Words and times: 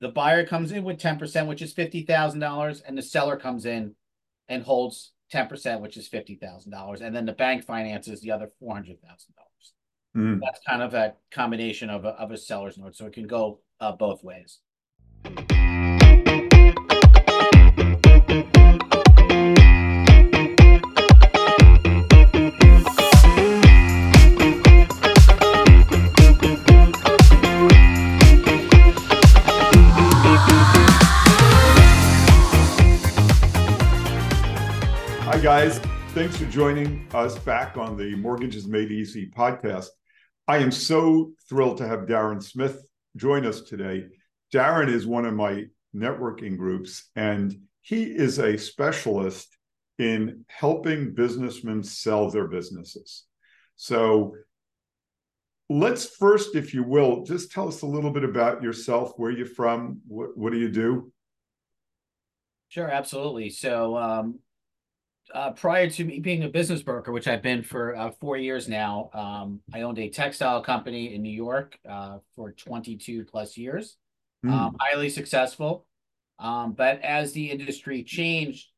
the 0.00 0.08
buyer 0.08 0.46
comes 0.46 0.72
in 0.72 0.84
with 0.84 0.98
10%, 0.98 1.46
which 1.46 1.62
is 1.62 1.74
$50,000, 1.74 2.82
and 2.86 2.98
the 2.98 3.02
seller 3.02 3.36
comes 3.36 3.66
in 3.66 3.94
and 4.48 4.62
holds 4.62 5.12
10%, 5.32 5.80
which 5.80 5.96
is 5.96 6.08
$50,000. 6.08 7.00
And 7.00 7.14
then 7.14 7.26
the 7.26 7.32
bank 7.32 7.64
finances 7.64 8.20
the 8.20 8.30
other 8.30 8.50
$400,000. 8.62 8.96
Mm. 10.16 10.40
That's 10.42 10.60
kind 10.66 10.82
of 10.82 10.94
a 10.94 11.14
combination 11.30 11.90
of 11.90 12.04
a, 12.04 12.10
of 12.10 12.30
a 12.30 12.38
seller's 12.38 12.78
note. 12.78 12.96
So 12.96 13.06
it 13.06 13.12
can 13.12 13.26
go 13.26 13.60
uh, 13.80 13.92
both 13.92 14.22
ways. 14.22 14.60
Guys. 35.46 35.78
Thanks 36.08 36.36
for 36.36 36.46
joining 36.46 37.06
us 37.14 37.38
back 37.38 37.76
on 37.76 37.96
the 37.96 38.16
Mortgages 38.16 38.66
Made 38.66 38.90
Easy 38.90 39.30
podcast. 39.30 39.86
I 40.48 40.56
am 40.56 40.72
so 40.72 41.34
thrilled 41.48 41.76
to 41.76 41.86
have 41.86 42.00
Darren 42.00 42.42
Smith 42.42 42.84
join 43.14 43.46
us 43.46 43.60
today. 43.60 44.06
Darren 44.52 44.88
is 44.88 45.06
one 45.06 45.24
of 45.24 45.34
my 45.34 45.66
networking 45.94 46.56
groups, 46.56 47.12
and 47.14 47.56
he 47.80 48.06
is 48.06 48.40
a 48.40 48.58
specialist 48.58 49.56
in 50.00 50.44
helping 50.48 51.14
businessmen 51.14 51.84
sell 51.84 52.28
their 52.28 52.48
businesses. 52.48 53.22
So 53.76 54.34
let's 55.70 56.06
first, 56.16 56.56
if 56.56 56.74
you 56.74 56.82
will, 56.82 57.22
just 57.22 57.52
tell 57.52 57.68
us 57.68 57.82
a 57.82 57.86
little 57.86 58.10
bit 58.10 58.24
about 58.24 58.64
yourself, 58.64 59.12
where 59.16 59.30
you're 59.30 59.46
from, 59.46 60.00
what, 60.08 60.36
what 60.36 60.52
do 60.52 60.58
you 60.58 60.72
do? 60.72 61.12
Sure, 62.66 62.90
absolutely. 62.90 63.50
So, 63.50 63.96
um, 63.96 64.40
uh, 65.34 65.50
prior 65.52 65.88
to 65.90 66.04
me 66.04 66.20
being 66.20 66.44
a 66.44 66.48
business 66.48 66.82
broker, 66.82 67.12
which 67.12 67.26
I've 67.28 67.42
been 67.42 67.62
for 67.62 67.96
uh, 67.96 68.10
four 68.20 68.36
years 68.36 68.68
now, 68.68 69.10
um, 69.12 69.60
I 69.72 69.82
owned 69.82 69.98
a 69.98 70.08
textile 70.08 70.62
company 70.62 71.14
in 71.14 71.22
New 71.22 71.32
York 71.34 71.78
uh, 71.88 72.18
for 72.34 72.52
22 72.52 73.24
plus 73.24 73.56
years, 73.56 73.96
Mm. 74.44 74.52
um, 74.52 74.76
highly 74.78 75.08
successful. 75.08 75.86
Um, 76.38 76.72
but 76.72 77.00
as 77.00 77.32
the 77.32 77.50
industry 77.50 78.04
changed, 78.04 78.68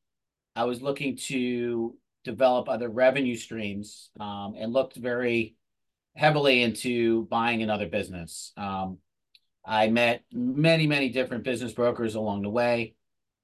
I 0.55 0.63
was 0.63 0.81
looking 0.81 1.17
to 1.27 1.95
develop 2.23 2.69
other 2.69 2.89
revenue 2.89 3.35
streams 3.35 4.09
um, 4.19 4.55
and 4.57 4.71
looked 4.71 4.95
very 4.95 5.55
heavily 6.15 6.63
into 6.63 7.25
buying 7.25 7.61
another 7.61 7.87
business. 7.87 8.53
Um, 8.57 8.97
I 9.65 9.89
met 9.89 10.23
many, 10.31 10.87
many 10.87 11.09
different 11.09 11.43
business 11.43 11.73
brokers 11.73 12.15
along 12.15 12.43
the 12.43 12.49
way, 12.49 12.95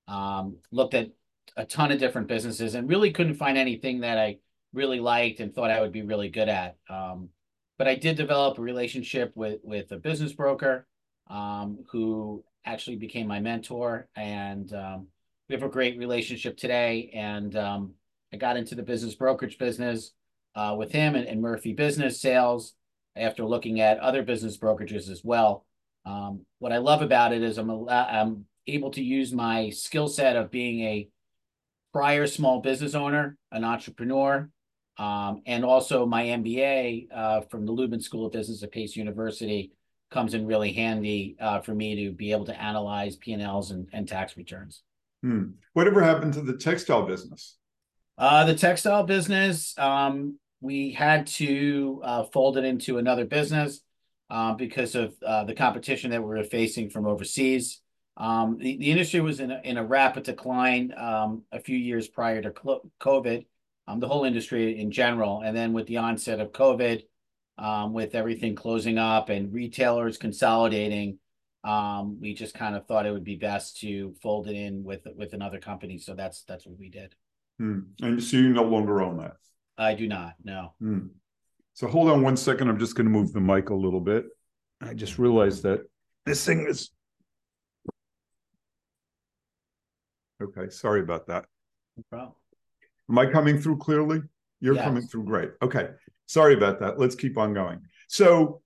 um, 0.07 0.57
looked 0.71 0.93
at 0.93 1.09
a 1.57 1.65
ton 1.65 1.91
of 1.91 1.99
different 1.99 2.27
businesses 2.27 2.75
and 2.75 2.89
really 2.89 3.11
couldn't 3.11 3.35
find 3.35 3.57
anything 3.57 4.01
that 4.01 4.17
I 4.17 4.37
really 4.73 4.99
liked 4.99 5.39
and 5.39 5.53
thought 5.53 5.71
I 5.71 5.81
would 5.81 5.91
be 5.91 6.01
really 6.01 6.29
good 6.29 6.49
at. 6.49 6.75
Um, 6.89 7.29
but 7.77 7.87
I 7.87 7.95
did 7.95 8.17
develop 8.17 8.57
a 8.57 8.61
relationship 8.61 9.31
with 9.35 9.59
with 9.63 9.91
a 9.91 9.97
business 9.97 10.33
broker 10.33 10.87
um, 11.29 11.79
who 11.91 12.43
actually 12.65 12.97
became 12.97 13.27
my 13.27 13.39
mentor, 13.39 14.07
and 14.15 14.71
um, 14.73 15.07
we 15.47 15.55
have 15.55 15.63
a 15.63 15.69
great 15.69 15.97
relationship 15.97 16.57
today. 16.57 17.11
And 17.13 17.55
um, 17.55 17.93
I 18.33 18.37
got 18.37 18.57
into 18.57 18.75
the 18.75 18.83
business 18.83 19.15
brokerage 19.15 19.57
business 19.57 20.11
uh, 20.55 20.75
with 20.77 20.91
him 20.91 21.15
and, 21.15 21.27
and 21.27 21.41
Murphy 21.41 21.73
Business 21.73 22.21
Sales 22.21 22.73
after 23.15 23.45
looking 23.45 23.79
at 23.79 23.99
other 23.99 24.23
business 24.23 24.57
brokerages 24.57 25.09
as 25.09 25.21
well. 25.23 25.65
Um, 26.05 26.41
what 26.59 26.71
I 26.71 26.77
love 26.77 27.01
about 27.01 27.33
it 27.33 27.41
is 27.41 27.57
I'm, 27.57 27.69
I'm 27.89 28.45
able 28.67 28.91
to 28.91 29.03
use 29.03 29.31
my 29.33 29.69
skill 29.69 30.07
set 30.07 30.35
of 30.35 30.51
being 30.51 30.81
a 30.81 31.07
prior 31.95 32.27
small 32.27 32.59
business 32.59 32.93
owner, 32.93 33.37
an 33.53 33.63
entrepreneur, 33.63 34.49
um, 34.97 35.41
and 35.45 35.63
also 35.63 36.05
my 36.05 36.25
MBA 36.25 37.07
uh, 37.09 37.39
from 37.49 37.65
the 37.65 37.71
Lubin 37.71 38.01
School 38.01 38.25
of 38.25 38.33
Business 38.33 38.61
at 38.63 38.73
Pace 38.73 38.97
University 38.97 39.71
comes 40.11 40.33
in 40.33 40.45
really 40.45 40.73
handy 40.73 41.37
uh, 41.39 41.61
for 41.61 41.73
me 41.73 42.03
to 42.03 42.11
be 42.11 42.33
able 42.33 42.43
to 42.47 42.61
analyze 42.61 43.15
P&Ls 43.15 43.71
and, 43.71 43.87
and 43.93 44.09
tax 44.09 44.35
returns. 44.35 44.83
Hmm. 45.23 45.51
Whatever 45.71 46.03
happened 46.03 46.33
to 46.33 46.41
the 46.41 46.57
textile 46.57 47.05
business? 47.05 47.55
Uh, 48.17 48.43
the 48.43 48.55
textile 48.55 49.03
business, 49.03 49.73
um, 49.77 50.37
we 50.59 50.91
had 50.91 51.27
to 51.27 52.01
uh, 52.03 52.23
fold 52.25 52.57
it 52.57 52.65
into 52.65 52.97
another 52.97 53.23
business 53.23 53.79
uh, 54.29 54.53
because 54.53 54.95
of 54.95 55.15
uh, 55.25 55.45
the 55.45 55.55
competition 55.55 56.11
that 56.11 56.21
we 56.21 56.27
were 56.27 56.43
facing 56.43 56.89
from 56.89 57.07
overseas. 57.07 57.79
Um, 58.17 58.57
the, 58.57 58.77
the 58.77 58.91
industry 58.91 59.19
was 59.19 59.39
in 59.39 59.51
a, 59.51 59.61
in 59.63 59.77
a 59.77 59.83
rapid 59.83 60.23
decline 60.23 60.93
um, 60.95 61.43
a 61.51 61.59
few 61.59 61.77
years 61.77 62.07
prior 62.07 62.41
to 62.41 62.51
COVID, 62.51 63.45
um, 63.87 63.99
the 63.99 64.07
whole 64.07 64.23
industry 64.23 64.79
in 64.79 64.91
general. 64.91 65.41
And 65.41 65.55
then 65.55 65.73
with 65.73 65.87
the 65.87 65.97
onset 65.97 66.39
of 66.39 66.51
COVID, 66.51 67.03
um, 67.57 67.93
with 67.93 68.15
everything 68.15 68.55
closing 68.55 68.97
up 68.97 69.29
and 69.29 69.53
retailers 69.53 70.17
consolidating, 70.17 71.19
um, 71.63 72.19
we 72.21 72.33
just 72.33 72.53
kind 72.53 72.75
of 72.75 72.85
thought 72.85 73.05
it 73.05 73.11
would 73.11 73.23
be 73.23 73.37
best 73.37 73.79
to 73.81 74.13
fold 74.21 74.47
it 74.47 74.55
in 74.55 74.83
with 74.83 75.07
with 75.15 75.33
another 75.33 75.59
company. 75.59 75.97
So 75.97 76.13
that's 76.13 76.43
that's 76.43 76.65
what 76.65 76.77
we 76.77 76.89
did. 76.89 77.15
Hmm. 77.59 77.79
And 78.01 78.23
so 78.23 78.37
you 78.37 78.49
no 78.49 78.63
longer 78.63 79.01
own 79.01 79.17
that? 79.17 79.37
I 79.77 79.93
do 79.93 80.07
not, 80.07 80.35
no. 80.43 80.73
Hmm. 80.79 81.07
So 81.73 81.87
hold 81.87 82.09
on 82.09 82.21
one 82.21 82.37
second. 82.37 82.69
I'm 82.69 82.79
just 82.79 82.95
going 82.95 83.05
to 83.05 83.11
move 83.11 83.33
the 83.33 83.41
mic 83.41 83.69
a 83.69 83.75
little 83.75 83.99
bit. 83.99 84.25
I 84.81 84.93
just 84.93 85.17
realized 85.17 85.63
that 85.63 85.81
this 86.25 86.45
thing 86.45 86.67
is 86.67 86.91
Okay, 90.57 90.69
sorry 90.69 91.01
about 91.01 91.27
that. 91.27 91.45
No 91.97 92.03
problem. 92.09 92.35
Am 93.09 93.17
I 93.19 93.25
coming 93.31 93.59
through 93.59 93.77
clearly? 93.77 94.21
You're 94.61 94.75
Yes. 94.75 94.83
coming 94.83 95.03
through 95.03 95.25
great. 95.25 95.51
Okay, 95.61 95.89
sorry 96.25 96.53
about 96.53 96.79
that. 96.79 96.97
Let's 96.99 97.15
keep 97.15 97.37
on 97.37 97.53
going. 97.53 97.81
So, 98.07 98.61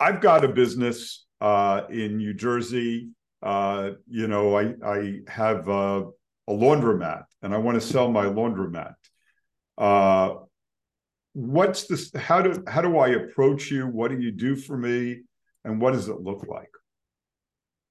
I've 0.00 0.20
got 0.20 0.44
a 0.44 0.48
business 0.48 1.26
uh, 1.40 1.82
in 1.88 2.16
New 2.16 2.34
Jersey. 2.34 3.10
Uh, 3.42 3.92
you 4.08 4.26
know, 4.28 4.56
I 4.56 4.74
I 4.84 5.20
have 5.28 5.68
uh, 5.68 6.04
a 6.48 6.52
laundromat, 6.52 7.24
and 7.42 7.54
I 7.54 7.58
want 7.58 7.80
to 7.80 7.86
sell 7.86 8.10
my 8.10 8.26
laundromat. 8.26 8.94
Uh, 9.78 10.34
what's 11.32 11.86
this? 11.86 12.12
How 12.14 12.42
do 12.42 12.62
how 12.66 12.82
do 12.82 12.98
I 12.98 13.08
approach 13.10 13.70
you? 13.70 13.86
What 13.86 14.10
do 14.10 14.20
you 14.20 14.32
do 14.32 14.56
for 14.56 14.76
me? 14.76 15.22
And 15.64 15.80
what 15.80 15.92
does 15.92 16.08
it 16.08 16.20
look 16.20 16.44
like? 16.48 16.70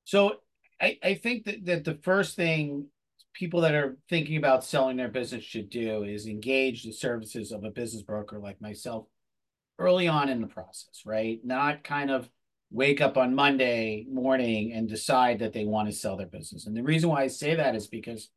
So 0.03 0.35
I, 0.81 0.97
I 1.03 1.13
think 1.13 1.45
that, 1.45 1.65
that 1.65 1.83
the 1.83 1.99
first 2.01 2.35
thing 2.35 2.87
people 3.33 3.61
that 3.61 3.75
are 3.75 3.97
thinking 4.09 4.37
about 4.37 4.63
selling 4.63 4.97
their 4.97 5.07
business 5.07 5.43
should 5.43 5.69
do 5.69 6.03
is 6.03 6.27
engage 6.27 6.83
the 6.83 6.91
services 6.91 7.51
of 7.51 7.63
a 7.63 7.69
business 7.69 8.03
broker 8.03 8.39
like 8.39 8.59
myself 8.59 9.05
early 9.79 10.07
on 10.07 10.29
in 10.29 10.41
the 10.41 10.47
process, 10.47 11.03
right? 11.05 11.39
Not 11.43 11.83
kind 11.83 12.11
of 12.11 12.29
wake 12.71 13.01
up 13.01 13.17
on 13.17 13.35
Monday 13.35 14.05
morning 14.09 14.73
and 14.73 14.87
decide 14.87 15.39
that 15.39 15.53
they 15.53 15.65
want 15.65 15.89
to 15.89 15.95
sell 15.95 16.17
their 16.17 16.27
business. 16.27 16.67
And 16.67 16.75
the 16.75 16.83
reason 16.83 17.09
why 17.09 17.23
I 17.23 17.27
say 17.27 17.55
that 17.55 17.75
is 17.75 17.87
because 17.87 18.29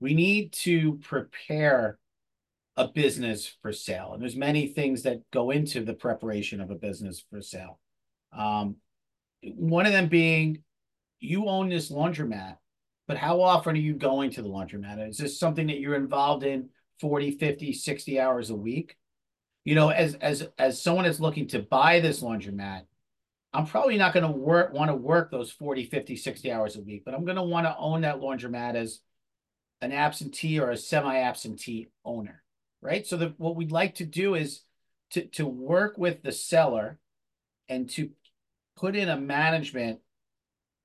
we 0.00 0.14
need 0.14 0.52
to 0.52 0.98
prepare 0.98 1.98
a 2.76 2.86
business 2.86 3.56
for 3.60 3.72
sale. 3.72 4.12
And 4.12 4.22
there's 4.22 4.36
many 4.36 4.68
things 4.68 5.02
that 5.02 5.22
go 5.32 5.50
into 5.50 5.84
the 5.84 5.94
preparation 5.94 6.60
of 6.60 6.70
a 6.70 6.76
business 6.76 7.24
for 7.28 7.42
sale. 7.42 7.80
Um, 8.32 8.76
one 9.42 9.86
of 9.86 9.92
them 9.92 10.08
being 10.08 10.62
you 11.20 11.46
own 11.46 11.68
this 11.68 11.90
laundromat, 11.90 12.56
but 13.06 13.16
how 13.16 13.40
often 13.40 13.76
are 13.76 13.80
you 13.80 13.94
going 13.94 14.30
to 14.32 14.42
the 14.42 14.48
laundromat? 14.48 15.08
Is 15.08 15.18
this 15.18 15.38
something 15.38 15.66
that 15.68 15.80
you're 15.80 15.94
involved 15.94 16.44
in 16.44 16.68
40, 17.00 17.32
50, 17.32 17.72
60 17.72 18.20
hours 18.20 18.50
a 18.50 18.56
week? 18.56 18.96
You 19.64 19.74
know, 19.74 19.90
as 19.90 20.14
as 20.14 20.48
as 20.58 20.82
someone 20.82 21.04
that's 21.04 21.20
looking 21.20 21.48
to 21.48 21.58
buy 21.58 22.00
this 22.00 22.22
laundromat, 22.22 22.82
I'm 23.52 23.66
probably 23.66 23.96
not 23.96 24.14
going 24.14 24.24
to 24.24 24.30
work 24.32 24.72
want 24.72 24.90
to 24.90 24.94
work 24.94 25.30
those 25.30 25.50
40, 25.50 25.84
50, 25.86 26.16
60 26.16 26.52
hours 26.52 26.76
a 26.76 26.82
week, 26.82 27.02
but 27.04 27.14
I'm 27.14 27.24
going 27.24 27.36
to 27.36 27.42
want 27.42 27.66
to 27.66 27.76
own 27.76 28.02
that 28.02 28.20
laundromat 28.20 28.74
as 28.74 29.00
an 29.80 29.92
absentee 29.92 30.58
or 30.58 30.70
a 30.70 30.76
semi-absentee 30.76 31.88
owner, 32.04 32.42
right? 32.80 33.06
So 33.06 33.16
that 33.18 33.38
what 33.38 33.56
we'd 33.56 33.72
like 33.72 33.96
to 33.96 34.04
do 34.04 34.34
is 34.34 34.62
to 35.10 35.26
to 35.28 35.46
work 35.46 35.98
with 35.98 36.22
the 36.22 36.32
seller 36.32 36.98
and 37.68 37.88
to 37.90 38.10
put 38.76 38.96
in 38.96 39.08
a 39.08 39.16
management 39.16 40.00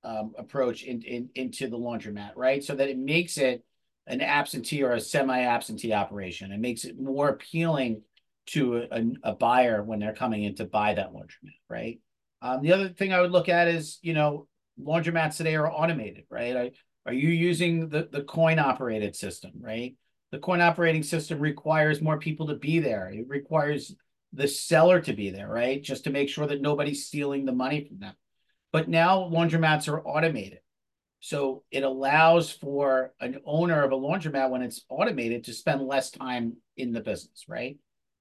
um, 0.03 0.33
approach 0.37 0.83
in, 0.83 1.01
in, 1.01 1.29
into 1.35 1.67
the 1.67 1.77
laundromat, 1.77 2.31
right? 2.35 2.63
So 2.63 2.75
that 2.75 2.89
it 2.89 2.97
makes 2.97 3.37
it 3.37 3.63
an 4.07 4.21
absentee 4.21 4.83
or 4.83 4.91
a 4.91 4.99
semi-absentee 4.99 5.93
operation. 5.93 6.51
It 6.51 6.59
makes 6.59 6.83
it 6.83 6.99
more 6.99 7.29
appealing 7.29 8.01
to 8.47 8.87
a, 8.91 9.03
a 9.23 9.33
buyer 9.33 9.81
when 9.81 9.99
they're 9.99 10.13
coming 10.13 10.43
in 10.43 10.55
to 10.55 10.65
buy 10.65 10.93
that 10.93 11.13
laundromat, 11.13 11.55
right? 11.69 11.99
Um, 12.41 12.61
the 12.61 12.73
other 12.73 12.89
thing 12.89 13.13
I 13.13 13.21
would 13.21 13.31
look 13.31 13.47
at 13.47 13.69
is, 13.69 13.99
you 14.01 14.13
know, 14.13 14.47
laundromats 14.81 15.37
today 15.37 15.55
are 15.55 15.71
automated, 15.71 16.25
right? 16.29 16.55
I, 16.55 16.71
are 17.05 17.13
you 17.13 17.29
using 17.29 17.87
the, 17.89 18.09
the 18.11 18.23
coin 18.23 18.59
operated 18.59 19.15
system, 19.15 19.51
right? 19.61 19.95
The 20.31 20.39
coin 20.39 20.61
operating 20.61 21.03
system 21.03 21.39
requires 21.39 22.01
more 22.01 22.17
people 22.17 22.47
to 22.47 22.55
be 22.55 22.79
there. 22.79 23.09
It 23.09 23.27
requires 23.29 23.95
the 24.33 24.47
seller 24.47 24.99
to 25.01 25.13
be 25.13 25.29
there, 25.29 25.47
right? 25.47 25.81
Just 25.81 26.03
to 26.05 26.09
make 26.09 26.27
sure 26.27 26.47
that 26.47 26.59
nobody's 26.59 27.05
stealing 27.05 27.45
the 27.45 27.51
money 27.53 27.85
from 27.85 27.99
them. 27.99 28.15
But 28.73 28.89
now 28.89 29.29
laundromats 29.31 29.87
are 29.87 30.05
automated. 30.05 30.59
So 31.21 31.63
it 31.71 31.83
allows 31.83 32.51
for 32.51 33.13
an 33.21 33.39
owner 33.45 33.81
of 33.83 33.93
a 33.93 33.95
laundromat 33.95 34.49
when 34.49 34.61
it's 34.61 34.83
automated 34.89 35.45
to 35.45 35.53
spend 35.53 35.87
less 35.87 36.11
time 36.11 36.57
in 36.75 36.91
the 36.91 36.99
business, 36.99 37.45
right? 37.47 37.77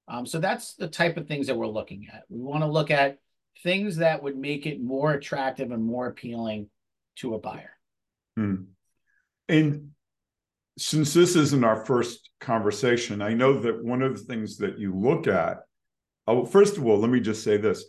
Um, 0.07 0.25
so 0.25 0.39
that's 0.39 0.75
the 0.75 0.87
type 0.87 1.17
of 1.17 1.27
things 1.27 1.47
that 1.47 1.57
we're 1.57 1.67
looking 1.67 2.07
at. 2.13 2.23
We 2.29 2.39
want 2.39 2.61
to 2.61 2.67
look 2.67 2.91
at 2.91 3.17
things 3.61 3.97
that 3.97 4.23
would 4.23 4.37
make 4.37 4.65
it 4.65 4.81
more 4.81 5.11
attractive 5.11 5.71
and 5.71 5.83
more 5.83 6.07
appealing 6.07 6.69
to 7.17 7.35
a 7.35 7.39
buyer. 7.39 7.71
Hmm. 8.37 8.55
And 9.49 9.89
since 10.77 11.13
this 11.13 11.35
isn't 11.35 11.63
our 11.63 11.85
first 11.85 12.29
conversation, 12.39 13.21
I 13.21 13.33
know 13.33 13.59
that 13.59 13.83
one 13.83 14.01
of 14.01 14.17
the 14.17 14.23
things 14.23 14.57
that 14.57 14.79
you 14.79 14.95
look 14.95 15.27
at, 15.27 15.57
oh, 16.27 16.45
first 16.45 16.77
of 16.77 16.85
all, 16.85 16.99
let 16.99 17.09
me 17.09 17.19
just 17.19 17.43
say 17.43 17.57
this. 17.57 17.85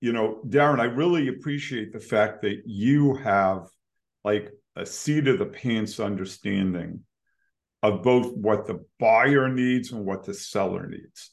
You 0.00 0.12
know, 0.12 0.40
Darren, 0.46 0.80
I 0.80 0.84
really 0.84 1.28
appreciate 1.28 1.92
the 1.92 2.00
fact 2.00 2.42
that 2.42 2.62
you 2.66 3.14
have 3.16 3.66
like 4.24 4.50
a 4.76 4.86
seat 4.86 5.26
of 5.26 5.38
the 5.38 5.46
pants 5.46 5.98
understanding 5.98 7.00
of 7.82 8.02
both 8.02 8.36
what 8.36 8.66
the 8.66 8.84
buyer 8.98 9.48
needs 9.48 9.92
and 9.92 10.04
what 10.04 10.24
the 10.24 10.34
seller 10.34 10.86
needs, 10.86 11.30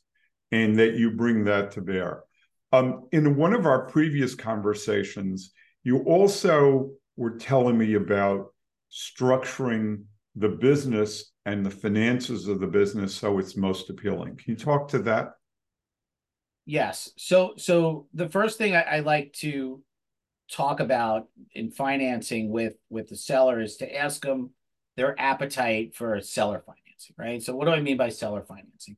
and 0.51 0.77
that 0.79 0.95
you 0.95 1.11
bring 1.11 1.45
that 1.45 1.71
to 1.71 1.81
bear. 1.81 2.23
Um, 2.71 3.07
in 3.11 3.35
one 3.35 3.53
of 3.53 3.65
our 3.65 3.87
previous 3.87 4.35
conversations, 4.35 5.51
you 5.83 5.99
also 5.99 6.91
were 7.15 7.37
telling 7.37 7.77
me 7.77 7.93
about 7.93 8.47
structuring 8.91 10.03
the 10.35 10.49
business 10.49 11.31
and 11.45 11.65
the 11.65 11.71
finances 11.71 12.47
of 12.47 12.59
the 12.59 12.67
business 12.67 13.15
so 13.15 13.39
it's 13.39 13.55
most 13.55 13.89
appealing. 13.89 14.35
Can 14.35 14.51
you 14.51 14.55
talk 14.55 14.87
to 14.89 14.99
that? 14.99 15.31
Yes. 16.65 17.11
So 17.17 17.53
so 17.57 18.07
the 18.13 18.29
first 18.29 18.57
thing 18.57 18.75
I, 18.75 18.81
I 18.81 18.99
like 18.99 19.33
to 19.33 19.81
talk 20.51 20.79
about 20.79 21.27
in 21.53 21.71
financing 21.71 22.49
with 22.49 22.75
with 22.89 23.07
the 23.07 23.15
seller 23.15 23.61
is 23.61 23.77
to 23.77 23.95
ask 23.95 24.21
them 24.21 24.51
their 24.95 25.19
appetite 25.19 25.95
for 25.95 26.19
seller 26.21 26.63
financing, 26.65 27.15
right? 27.17 27.43
So 27.43 27.55
what 27.55 27.65
do 27.65 27.71
I 27.71 27.81
mean 27.81 27.97
by 27.97 28.09
seller 28.09 28.43
financing? 28.43 28.97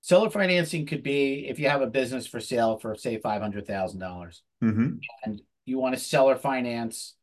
Seller 0.00 0.30
financing 0.30 0.86
could 0.86 1.02
be 1.02 1.48
if 1.48 1.58
you 1.58 1.68
have 1.68 1.82
a 1.82 1.86
business 1.86 2.26
for 2.26 2.40
sale 2.40 2.78
for 2.78 2.94
say 2.94 3.18
five 3.18 3.42
hundred 3.42 3.66
thousand 3.66 4.00
dollars, 4.00 4.42
mm-hmm. 4.62 4.96
and 5.24 5.42
you 5.64 5.78
want 5.78 5.94
to 5.94 6.00
seller 6.00 6.36
finance 6.36 7.14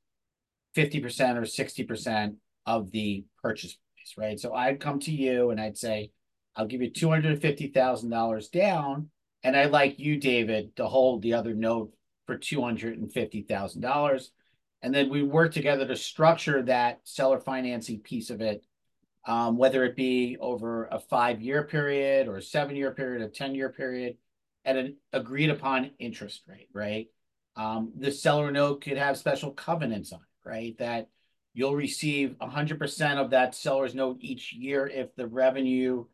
fifty 0.74 1.00
percent 1.00 1.38
or 1.38 1.46
sixty 1.46 1.84
percent 1.84 2.36
of 2.66 2.92
the 2.92 3.26
purchase 3.42 3.78
price, 3.96 4.14
right? 4.18 4.40
So 4.40 4.54
I'd 4.54 4.80
come 4.80 5.00
to 5.02 5.12
you 5.12 5.52
and 5.52 5.60
I'd 5.60 5.78
say, 5.78 6.12
I'll 6.56 6.68
give 6.68 6.82
you 6.82 6.90
two 6.90 7.10
hundred 7.10 7.42
fifty 7.42 7.68
thousand 7.68 8.10
dollars 8.10 8.50
down, 8.50 9.10
and 9.46 9.56
I'd 9.56 9.70
like 9.70 10.00
you, 10.00 10.18
David, 10.18 10.76
to 10.78 10.88
hold 10.88 11.22
the 11.22 11.36
other 11.36 11.54
note 11.54 11.94
for 12.26 12.36
$250,000. 12.36 14.30
And 14.82 14.94
then 14.94 15.08
we 15.08 15.22
work 15.22 15.54
together 15.54 15.86
to 15.86 15.96
structure 15.96 16.64
that 16.64 17.02
seller 17.04 17.40
financing 17.40 18.00
piece 18.00 18.32
of 18.32 18.42
it, 18.42 18.66
um, 19.28 19.56
whether 19.56 19.84
it 19.84 19.96
be 19.96 20.36
over 20.42 20.86
a 20.86 21.00
five 21.00 21.44
year 21.44 21.64
period 21.64 22.28
or 22.28 22.38
a 22.38 22.42
seven 22.42 22.76
year 22.76 22.90
period, 22.92 23.22
a 23.22 23.30
10 23.30 23.54
year 23.54 23.70
period, 23.70 24.18
at 24.66 24.78
an 24.78 24.98
agreed 25.14 25.52
upon 25.52 25.92
interest 26.00 26.42
rate, 26.48 26.70
right? 26.74 27.06
Um, 27.56 27.94
the 27.96 28.12
seller 28.12 28.50
note 28.52 28.82
could 28.82 28.98
have 28.98 29.16
special 29.16 29.52
covenants 29.52 30.12
on 30.12 30.22
it, 30.22 30.50
right? 30.50 30.76
That 30.80 31.10
you'll 31.54 31.76
receive 31.76 32.36
100% 32.42 33.18
of 33.18 33.30
that 33.30 33.54
seller's 33.54 33.94
note 33.94 34.18
each 34.22 34.54
year 34.54 34.88
if 34.88 35.16
the 35.16 35.28
revenue 35.28 36.06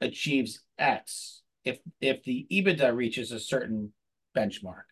achieves 0.00 0.60
X, 0.78 1.42
if 1.66 1.80
if 2.00 2.22
the 2.22 2.46
EBITDA 2.50 2.94
reaches 2.96 3.32
a 3.32 3.40
certain 3.40 3.92
benchmark. 4.34 4.84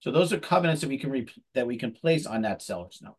So 0.00 0.12
those 0.12 0.32
are 0.32 0.38
covenants 0.38 0.82
that 0.82 0.88
we 0.88 0.98
can 0.98 1.10
re- 1.10 1.26
that 1.54 1.66
we 1.66 1.76
can 1.76 1.90
place 1.90 2.26
on 2.26 2.42
that 2.42 2.62
seller's 2.62 3.00
note. 3.02 3.16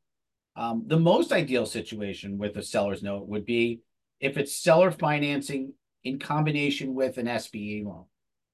Um, 0.56 0.84
the 0.88 1.00
most 1.00 1.32
ideal 1.32 1.66
situation 1.66 2.38
with 2.38 2.56
a 2.56 2.64
seller's 2.64 3.04
note 3.04 3.28
would 3.28 3.46
be 3.46 3.82
if 4.22 4.38
it's 4.38 4.56
seller 4.56 4.92
financing 4.92 5.74
in 6.04 6.20
combination 6.20 6.94
with 6.94 7.18
an 7.18 7.26
SBA 7.26 7.84
loan. 7.84 8.06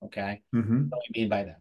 Okay, 0.05 0.41
mm-hmm. 0.53 0.85
what 0.89 1.01
do 1.03 1.13
I 1.13 1.19
mean 1.19 1.29
by 1.29 1.43
that? 1.43 1.59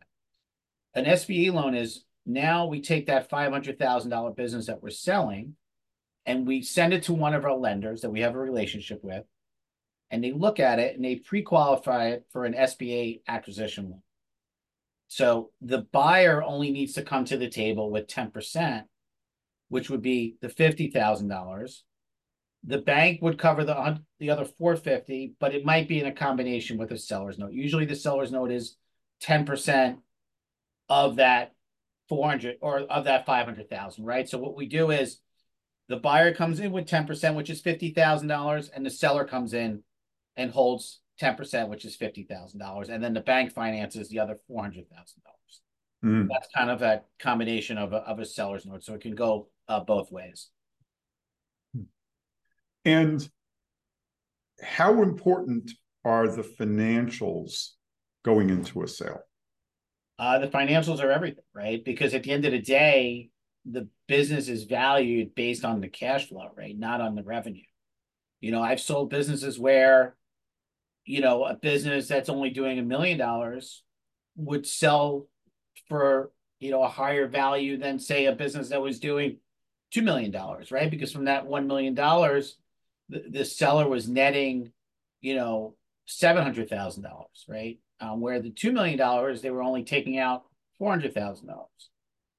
An 0.95 1.05
SBA 1.05 1.53
loan 1.53 1.75
is 1.75 2.05
now 2.25 2.67
we 2.67 2.81
take 2.81 3.07
that 3.07 3.29
five 3.29 3.53
hundred 3.53 3.79
thousand 3.79 4.11
dollar 4.11 4.31
business 4.31 4.67
that 4.67 4.83
we're 4.83 4.91
selling, 4.91 5.57
and 6.27 6.47
we 6.47 6.63
send 6.63 6.95
it 6.95 7.03
to 7.05 7.13
one 7.13 7.35
of 7.35 7.45
our 7.45 7.57
lenders 7.57 8.03
that 8.03 8.11
we 8.11 8.21
have 8.21 8.35
a 8.35 8.39
relationship 8.39 9.01
with, 9.03 9.25
and 10.11 10.23
they 10.23 10.33
look 10.33 10.61
at 10.61 10.79
it 10.79 10.95
and 10.95 11.05
they 11.05 11.17
pre-qualify 11.17 12.09
it 12.09 12.27
for 12.31 12.45
an 12.45 12.55
SBA 12.55 13.23
acquisition 13.27 13.91
loan. 13.91 14.03
So 15.09 15.51
the 15.61 15.87
buyer 15.93 16.43
only 16.43 16.71
needs 16.71 16.95
to 16.95 17.03
come 17.03 17.25
to 17.27 17.37
the 17.37 17.49
table 17.49 17.91
with 17.91 18.09
10%, 18.09 18.85
which 19.69 19.91
would 19.91 20.03
be 20.03 20.37
the 20.41 20.49
$50,000. 20.49 21.81
The 22.67 22.79
bank 22.79 23.21
would 23.21 23.39
cover 23.39 23.63
the 23.65 24.01
the 24.19 24.31
other 24.31 24.45
450, 24.45 25.35
but 25.39 25.55
it 25.55 25.67
might 25.67 25.87
be 25.87 26.01
in 26.01 26.07
a 26.07 26.13
combination 26.13 26.79
with 26.79 26.91
a 26.93 26.99
seller's 26.99 27.39
note. 27.39 27.53
Usually 27.53 27.85
the 27.85 27.95
seller's 27.95 28.33
note 28.33 28.51
is 28.51 28.77
10% 29.23 29.99
of 30.89 31.17
that 31.17 31.53
400 32.09 32.57
or 32.61 32.81
of 32.81 33.05
that 33.05 33.27
500,000, 33.27 34.05
right? 34.05 34.29
So 34.29 34.39
what 34.39 34.57
we 34.57 34.67
do 34.67 34.91
is 34.91 35.21
the 35.89 35.97
buyer 35.97 36.35
comes 36.35 36.61
in 36.61 36.73
with 36.73 36.87
10%, 36.87 37.35
which 37.35 37.51
is 37.51 37.63
$50,000, 37.63 38.71
and 38.75 38.87
the 38.87 38.91
seller 38.91 39.25
comes 39.25 39.53
in 39.53 39.83
and 40.37 40.51
holds 40.51 41.01
10%, 41.21 41.69
which 41.69 41.85
is 41.85 41.97
$50,000. 41.97 42.89
And 42.89 43.03
then 43.03 43.15
the 43.15 43.21
bank 43.21 43.53
finances 43.53 44.09
the 44.09 44.19
other 44.19 44.39
$400,000. 44.51 44.85
Mm. 46.05 46.29
That's 46.31 46.49
kind 46.55 46.71
of 46.71 46.83
a 46.83 47.03
combination 47.19 47.79
of 47.79 47.93
a, 47.93 47.99
of 47.99 48.19
a 48.19 48.27
seller's 48.27 48.67
note. 48.67 48.85
So 48.85 48.95
it 48.95 49.01
can 49.01 49.15
go 49.15 49.49
uh, 49.69 49.81
both 49.81 50.11
ways. 50.11 50.51
And 52.85 53.27
how 54.63 55.03
important 55.03 55.71
are 56.05 56.29
the 56.29 56.43
financials 56.43 57.71
going 58.25 58.51
into 58.51 58.83
a 58.83 58.89
sale? 58.89 59.21
Uh, 60.19 60.39
the 60.39 60.49
financials 60.49 61.03
are 61.03 61.11
everything, 61.11 61.45
right? 61.55 61.85
Because 61.85 62.15
at 62.15 62.23
the 62.23 62.31
end 62.31 62.45
of 62.45 62.53
the 62.53 62.61
day, 62.61 63.31
the 63.65 63.89
business 64.07 64.49
is 64.49 64.65
valued 64.65 65.35
based 65.35 65.65
on 65.65 65.81
the 65.81 65.89
cash 65.89 66.29
flow, 66.29 66.51
right? 66.57 66.79
Not 66.79 67.01
on 67.01 67.15
the 67.15 67.23
revenue. 67.23 67.63
You 68.41 68.53
know, 68.53 68.63
I've 68.63 68.81
sold 68.81 69.11
businesses 69.11 69.59
where 69.59 70.17
you 71.05 71.21
know, 71.21 71.45
a 71.45 71.55
business 71.55 72.09
that's 72.09 72.29
only 72.29 72.51
doing 72.51 72.79
a 72.79 72.83
million 72.83 73.19
dollars 73.19 73.83
would 74.37 74.67
sell 74.67 75.27
for, 75.89 76.31
you 76.59 76.71
know, 76.71 76.83
a 76.83 76.89
higher 76.89 77.29
value 77.29 77.77
than 77.77 77.99
say 77.99 78.27
a 78.27 78.33
business 78.33 78.71
that 78.71 78.81
was 78.81 78.99
doing 78.99 79.39
$2 79.95 80.03
million, 80.03 80.35
right? 80.71 80.91
Because 80.91 81.13
from 81.13 81.27
that 81.27 81.47
$1 81.47 81.67
million, 81.67 81.95
the, 81.95 83.25
the 83.29 83.45
seller 83.45 83.89
was 83.89 84.09
netting, 84.09 84.73
you 85.21 85.35
know, 85.35 85.75
$700,000, 86.09 87.05
right? 87.49 87.79
Um, 88.01 88.21
where 88.21 88.41
the 88.41 88.51
$2 88.51 88.73
million, 88.73 88.99
they 89.43 89.51
were 89.51 89.63
only 89.63 89.85
taking 89.85 90.19
out 90.19 90.45
$400,000. 90.81 91.45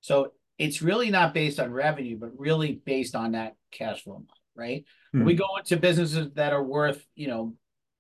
So 0.01 0.34
it's 0.57 0.81
really 0.81 1.10
not 1.10 1.34
based 1.34 1.60
on 1.60 1.72
revenue, 1.72 2.17
but 2.17 2.38
really 2.38 2.81
based 2.86 3.15
on 3.15 3.34
that 3.34 3.55
cash 3.72 4.03
flow 4.03 4.15
model, 4.15 4.27
right? 4.55 4.86
Hmm. 5.12 5.24
We 5.24 5.36
go 5.36 5.45
into 5.57 5.77
businesses 5.77 6.31
that 6.34 6.53
are 6.53 6.63
worth, 6.63 7.05
you 7.15 7.27
know, 7.27 7.55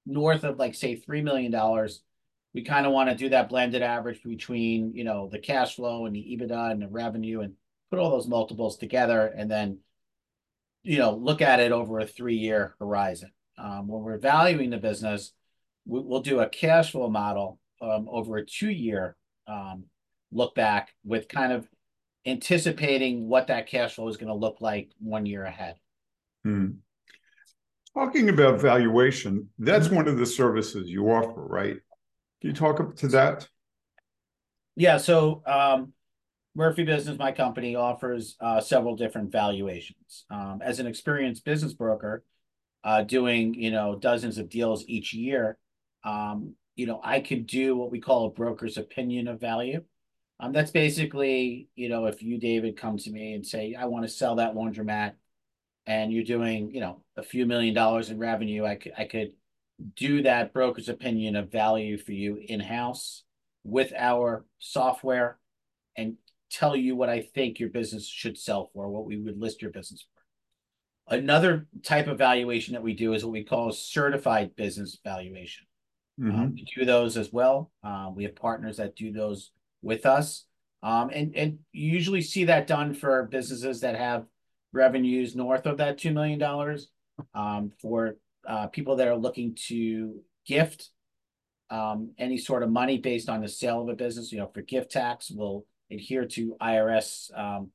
north 0.05 0.43
of 0.43 0.57
like 0.57 0.75
say 0.75 0.95
three 0.95 1.21
million 1.21 1.51
dollars, 1.51 2.01
we 2.53 2.63
kind 2.63 2.85
of 2.85 2.93
want 2.93 3.09
to 3.09 3.15
do 3.15 3.29
that 3.29 3.49
blended 3.49 3.81
average 3.81 4.21
between 4.23 4.93
you 4.93 5.03
know 5.03 5.29
the 5.31 5.39
cash 5.39 5.75
flow 5.75 6.05
and 6.05 6.15
the 6.15 6.19
EBITDA 6.19 6.71
and 6.71 6.81
the 6.81 6.87
revenue 6.87 7.41
and 7.41 7.53
put 7.89 7.99
all 7.99 8.11
those 8.11 8.27
multiples 8.27 8.77
together 8.77 9.27
and 9.27 9.49
then 9.49 9.79
you 10.83 10.97
know 10.97 11.15
look 11.15 11.41
at 11.41 11.59
it 11.59 11.71
over 11.71 11.99
a 11.99 12.07
three 12.07 12.37
year 12.37 12.75
horizon. 12.79 13.31
Um, 13.57 13.87
when 13.87 14.03
we're 14.03 14.17
valuing 14.17 14.69
the 14.69 14.77
business, 14.77 15.31
we, 15.85 16.01
will 16.01 16.21
do 16.21 16.41
a 16.41 16.49
cash 16.49 16.91
flow 16.91 17.09
model 17.09 17.59
um, 17.81 18.07
over 18.09 18.37
a 18.37 18.45
two 18.45 18.69
year 18.69 19.15
um, 19.47 19.85
look 20.31 20.55
back 20.55 20.89
with 21.03 21.27
kind 21.27 21.53
of 21.53 21.67
anticipating 22.25 23.27
what 23.27 23.47
that 23.47 23.67
cash 23.67 23.95
flow 23.95 24.07
is 24.07 24.17
going 24.17 24.27
to 24.27 24.33
look 24.33 24.59
like 24.59 24.89
one 24.99 25.25
year 25.25 25.45
ahead. 25.45 25.75
Hmm. 26.43 26.71
Talking 27.95 28.27
about 28.27 28.59
valuation, 28.59 29.49
that's 29.57 29.87
one 29.87 30.09
of 30.09 30.17
the 30.17 30.25
services 30.25 30.89
you 30.89 31.09
offer, 31.11 31.45
right? 31.45 31.77
Can 32.41 32.49
you 32.49 32.53
talk 32.53 32.93
to 32.97 33.07
that? 33.07 33.47
Yeah. 34.75 34.97
So 34.97 35.41
um, 35.45 35.93
Murphy 36.55 36.83
Business, 36.83 37.17
my 37.17 37.31
company, 37.31 37.77
offers 37.77 38.35
uh, 38.41 38.59
several 38.59 38.97
different 38.97 39.31
valuations. 39.31 40.25
Um, 40.29 40.59
as 40.61 40.81
an 40.81 40.87
experienced 40.87 41.45
business 41.45 41.73
broker, 41.73 42.25
uh, 42.83 43.03
doing 43.03 43.53
you 43.53 43.71
know 43.71 43.95
dozens 43.95 44.37
of 44.37 44.49
deals 44.49 44.83
each 44.87 45.13
year, 45.13 45.57
um, 46.03 46.53
you 46.75 46.87
know 46.87 46.99
I 47.01 47.21
could 47.21 47.47
do 47.47 47.77
what 47.77 47.91
we 47.91 48.01
call 48.01 48.25
a 48.25 48.29
broker's 48.29 48.77
opinion 48.77 49.29
of 49.29 49.39
value. 49.39 49.83
Um, 50.41 50.51
that's 50.51 50.71
basically 50.71 51.69
you 51.75 51.87
know 51.87 52.07
if 52.07 52.21
you 52.21 52.37
David 52.39 52.75
come 52.75 52.97
to 52.97 53.09
me 53.09 53.33
and 53.33 53.47
say 53.47 53.73
I 53.73 53.85
want 53.85 54.05
to 54.05 54.09
sell 54.09 54.35
that 54.35 54.53
laundromat 54.53 55.13
and 55.87 56.11
you're 56.11 56.23
doing, 56.23 56.71
you 56.71 56.81
know, 56.81 57.03
a 57.15 57.23
few 57.23 57.45
million 57.45 57.73
dollars 57.73 58.09
in 58.09 58.17
revenue, 58.17 58.65
I 58.65 58.75
could 58.75 58.93
I 58.97 59.05
could 59.05 59.33
do 59.95 60.23
that 60.23 60.53
broker's 60.53 60.89
opinion 60.89 61.35
of 61.35 61.51
value 61.51 61.97
for 61.97 62.13
you 62.13 62.37
in 62.37 62.59
house 62.59 63.23
with 63.63 63.91
our 63.97 64.45
software 64.59 65.37
and 65.97 66.15
tell 66.49 66.75
you 66.75 66.95
what 66.95 67.09
I 67.09 67.21
think 67.21 67.59
your 67.59 67.69
business 67.69 68.07
should 68.07 68.37
sell 68.37 68.69
for, 68.73 68.87
what 68.87 69.05
we 69.05 69.17
would 69.17 69.39
list 69.39 69.61
your 69.61 69.71
business 69.71 70.05
for. 71.07 71.15
Another 71.15 71.67
type 71.83 72.07
of 72.07 72.17
valuation 72.17 72.73
that 72.73 72.83
we 72.83 72.93
do 72.93 73.13
is 73.13 73.23
what 73.23 73.31
we 73.31 73.43
call 73.43 73.71
certified 73.71 74.55
business 74.55 74.99
valuation. 75.03 75.65
Mhm. 76.19 76.33
Um, 76.33 76.53
we 76.53 76.65
do 76.75 76.85
those 76.85 77.17
as 77.17 77.33
well. 77.33 77.71
Uh, 77.83 78.11
we 78.15 78.23
have 78.23 78.35
partners 78.35 78.77
that 78.77 78.95
do 78.95 79.11
those 79.11 79.51
with 79.81 80.05
us. 80.05 80.45
Um, 80.81 81.09
and, 81.11 81.35
and 81.35 81.59
you 81.73 81.91
usually 81.91 82.21
see 82.21 82.45
that 82.45 82.67
done 82.67 82.93
for 82.93 83.23
businesses 83.23 83.81
that 83.81 83.95
have 83.95 84.25
revenues 84.75 85.35
north 85.35 85.65
of 85.65 85.77
that 85.77 85.97
$2 85.97 86.13
million. 86.13 86.79
Um, 87.33 87.71
for 87.81 88.17
uh, 88.47 88.67
people 88.67 88.97
that 88.97 89.07
are 89.07 89.15
looking 89.15 89.55
to 89.67 90.19
gift 90.45 90.89
um, 91.69 92.11
any 92.17 92.37
sort 92.37 92.61
of 92.61 92.69
money 92.69 92.97
based 92.97 93.29
on 93.29 93.41
the 93.41 93.47
sale 93.47 93.81
of 93.81 93.89
a 93.89 93.93
business, 93.95 94.31
you 94.31 94.37
know, 94.37 94.51
for 94.53 94.61
gift 94.61 94.91
tax, 94.91 95.31
we'll 95.31 95.65
adhere 95.89 96.25
to 96.25 96.55
IRS 96.61 97.35
um, 97.37 97.71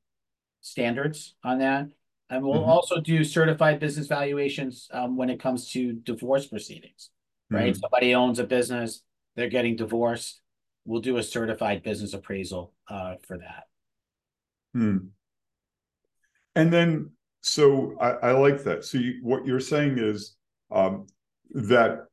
standards 0.61 1.35
on 1.43 1.59
that. 1.59 1.89
And 2.29 2.45
we'll 2.45 2.61
Mhm. 2.61 2.69
also 2.69 3.01
do 3.01 3.25
certified 3.25 3.81
business 3.81 4.07
valuations 4.07 4.89
um, 4.93 5.17
when 5.17 5.31
it 5.31 5.41
comes 5.41 5.71
to 5.73 5.95
divorce 5.95 6.47
proceedings, 6.47 7.11
right? 7.51 7.75
Mhm. 7.75 7.81
Somebody 7.81 8.15
owns 8.15 8.39
a 8.39 8.45
business, 8.45 9.03
they're 9.35 9.49
getting 9.49 9.75
divorced. 9.75 10.43
We'll 10.85 11.01
do 11.01 11.17
a 11.17 11.23
certified 11.23 11.83
business 11.83 12.15
appraisal 12.15 12.73
uh, 12.89 13.17
for 13.27 13.39
that. 13.39 13.65
Hmm. 14.75 15.11
And 16.55 16.73
then, 16.73 17.11
so 17.43 17.97
I, 18.01 18.11
I 18.11 18.33
like 18.33 18.65
that. 18.65 18.85
So 18.85 18.99
you, 18.99 19.21
what 19.23 19.47
you're 19.47 19.61
saying 19.61 19.99
is 19.99 20.37
um, 20.71 21.07
that 21.53 22.07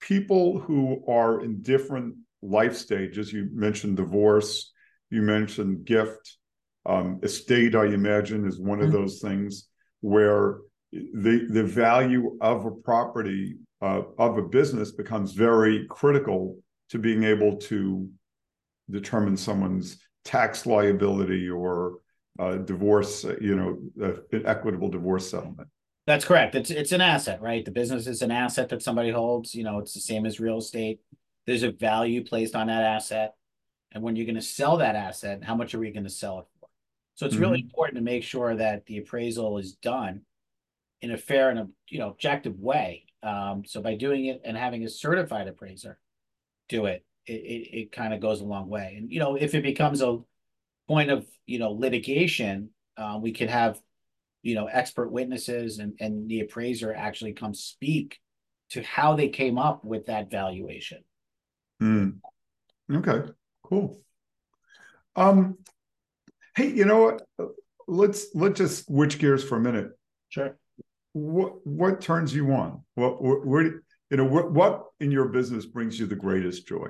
people 0.00 0.58
who 0.58 1.02
are 1.08 1.42
in 1.42 1.62
different 1.62 2.16
life 2.42 2.76
stages, 2.76 3.32
you 3.32 3.48
mentioned 3.52 3.96
divorce, 3.96 4.72
you 5.10 5.22
mentioned 5.22 5.84
gift, 5.84 6.38
um, 6.86 7.20
estate, 7.22 7.74
I 7.74 7.86
imagine, 7.86 8.46
is 8.46 8.58
one 8.58 8.80
of 8.80 8.88
Mhm. 8.88 8.92
those 8.92 9.20
things 9.20 9.68
where 10.00 10.58
the 10.92 11.46
the 11.48 11.64
value 11.64 12.36
of 12.40 12.66
a 12.66 12.70
property 12.70 13.56
uh, 13.80 14.02
of 14.18 14.36
a 14.36 14.42
business 14.42 14.92
becomes 14.92 15.32
very 15.32 15.86
critical 15.88 16.58
to 16.90 16.98
being 16.98 17.24
able 17.24 17.56
to 17.56 18.08
determine 18.90 19.36
someone's 19.36 19.98
tax 20.24 20.66
liability 20.66 21.48
or 21.48 21.98
uh, 22.38 22.56
divorce, 22.56 23.24
you 23.40 23.56
know, 23.56 23.78
uh, 24.02 24.36
an 24.36 24.46
equitable 24.46 24.88
divorce 24.88 25.30
settlement. 25.30 25.68
That's 26.06 26.24
correct. 26.24 26.54
It's 26.54 26.70
it's 26.70 26.92
an 26.92 27.00
asset, 27.00 27.40
right? 27.40 27.64
The 27.64 27.70
business 27.70 28.06
is 28.06 28.22
an 28.22 28.30
asset 28.30 28.68
that 28.70 28.82
somebody 28.82 29.10
holds. 29.10 29.54
You 29.54 29.64
know, 29.64 29.78
it's 29.78 29.94
the 29.94 30.00
same 30.00 30.26
as 30.26 30.40
real 30.40 30.58
estate. 30.58 31.00
There's 31.46 31.62
a 31.62 31.70
value 31.70 32.24
placed 32.24 32.54
on 32.54 32.66
that 32.68 32.82
asset. 32.82 33.34
And 33.92 34.02
when 34.02 34.16
you're 34.16 34.26
going 34.26 34.36
to 34.36 34.42
sell 34.42 34.78
that 34.78 34.96
asset, 34.96 35.44
how 35.44 35.54
much 35.54 35.74
are 35.74 35.78
we 35.78 35.90
going 35.90 36.04
to 36.04 36.10
sell 36.10 36.40
it 36.40 36.46
for? 36.58 36.68
So 37.14 37.26
it's 37.26 37.36
really 37.36 37.60
important 37.60 37.96
to 37.96 38.02
make 38.02 38.24
sure 38.24 38.56
that 38.56 38.86
the 38.86 38.98
appraisal 38.98 39.58
is 39.58 39.74
done 39.74 40.22
in 41.02 41.10
a 41.10 41.16
fair 41.16 41.50
and 41.50 41.58
a 41.58 41.68
you 41.88 41.98
know 41.98 42.08
objective 42.08 42.58
way. 42.58 43.06
Um, 43.22 43.64
so 43.64 43.80
by 43.80 43.94
doing 43.94 44.26
it 44.26 44.40
and 44.44 44.56
having 44.56 44.82
a 44.84 44.88
certified 44.88 45.46
appraiser 45.46 45.98
do 46.68 46.86
it, 46.86 47.04
it 47.26 47.32
it, 47.32 47.76
it 47.76 47.92
kind 47.92 48.14
of 48.14 48.20
goes 48.20 48.40
a 48.40 48.44
long 48.44 48.68
way. 48.68 48.94
And 48.98 49.12
you 49.12 49.20
know, 49.20 49.36
if 49.36 49.54
it 49.54 49.62
becomes 49.62 50.00
a 50.00 50.18
point 50.88 51.10
of 51.10 51.26
you 51.46 51.58
know 51.58 51.72
litigation, 51.72 52.70
uh, 52.96 53.18
we 53.20 53.32
could 53.32 53.50
have 53.50 53.78
you 54.42 54.54
know 54.54 54.66
expert 54.66 55.10
witnesses 55.10 55.78
and 55.78 55.94
and 56.00 56.28
the 56.28 56.40
appraiser 56.40 56.92
actually 56.94 57.32
come 57.32 57.54
speak 57.54 58.18
to 58.70 58.82
how 58.82 59.16
they 59.16 59.28
came 59.28 59.58
up 59.58 59.84
with 59.84 60.06
that 60.06 60.30
valuation. 60.30 61.02
Hmm. 61.80 62.10
Okay, 62.90 63.30
cool. 63.62 64.00
Um, 65.14 65.58
hey, 66.56 66.70
you 66.70 66.84
know 66.84 67.16
what? 67.38 67.52
Let's 67.86 68.26
let's 68.34 68.58
just 68.58 68.86
switch 68.86 69.18
gears 69.18 69.44
for 69.44 69.56
a 69.56 69.60
minute. 69.60 69.90
Sure. 70.30 70.56
What 71.12 71.66
what 71.66 72.00
turns 72.00 72.34
you 72.34 72.52
on? 72.52 72.82
What 72.94 73.22
what 73.22 73.46
where, 73.46 73.82
you 74.10 74.16
know 74.16 74.24
what 74.24 74.52
what 74.52 74.84
in 75.00 75.10
your 75.10 75.26
business 75.26 75.66
brings 75.66 75.98
you 75.98 76.06
the 76.06 76.16
greatest 76.16 76.66
joy? 76.66 76.88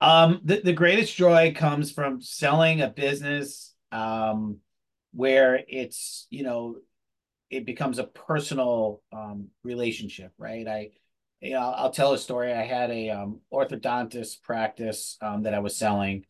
Um, 0.00 0.40
the, 0.44 0.60
the 0.62 0.72
greatest 0.72 1.14
joy 1.14 1.52
comes 1.54 1.92
from 1.92 2.22
selling 2.22 2.80
a 2.80 2.88
business 2.88 3.74
um, 3.92 4.58
where 5.12 5.62
it's, 5.68 6.26
you 6.30 6.42
know, 6.42 6.76
it 7.50 7.66
becomes 7.66 7.98
a 7.98 8.04
personal 8.04 9.02
um, 9.12 9.48
relationship, 9.64 10.32
right? 10.38 10.66
I, 10.66 10.90
you 11.40 11.52
know, 11.52 11.60
I'll 11.60 11.90
tell 11.90 12.12
a 12.12 12.18
story. 12.18 12.52
I 12.52 12.62
had 12.62 12.90
a 12.90 13.10
um, 13.10 13.40
orthodontist 13.52 14.42
practice 14.42 15.16
um, 15.20 15.42
that 15.42 15.54
I 15.54 15.58
was 15.58 15.76
selling, 15.76 16.24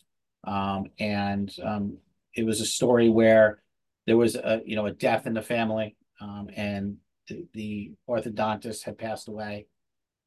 um, 0.44 0.86
and 0.98 1.54
um, 1.62 1.98
it 2.34 2.46
was 2.46 2.60
a 2.60 2.66
story 2.66 3.08
where 3.08 3.62
there 4.06 4.16
was 4.16 4.34
a, 4.34 4.62
you 4.64 4.76
know, 4.76 4.86
a 4.86 4.92
death 4.92 5.26
in 5.26 5.34
the 5.34 5.42
family, 5.42 5.96
um, 6.20 6.48
and 6.56 6.96
the, 7.28 7.46
the 7.52 7.92
orthodontist 8.08 8.84
had 8.84 8.98
passed 8.98 9.28
away, 9.28 9.66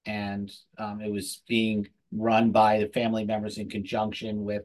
and 0.06 0.52
um, 0.78 1.02
it 1.02 1.12
was 1.12 1.42
being 1.48 1.88
run 2.16 2.52
by 2.52 2.80
the 2.80 2.88
family 2.88 3.26
members 3.26 3.58
in 3.58 3.70
conjunction 3.70 4.44
with 4.44 4.64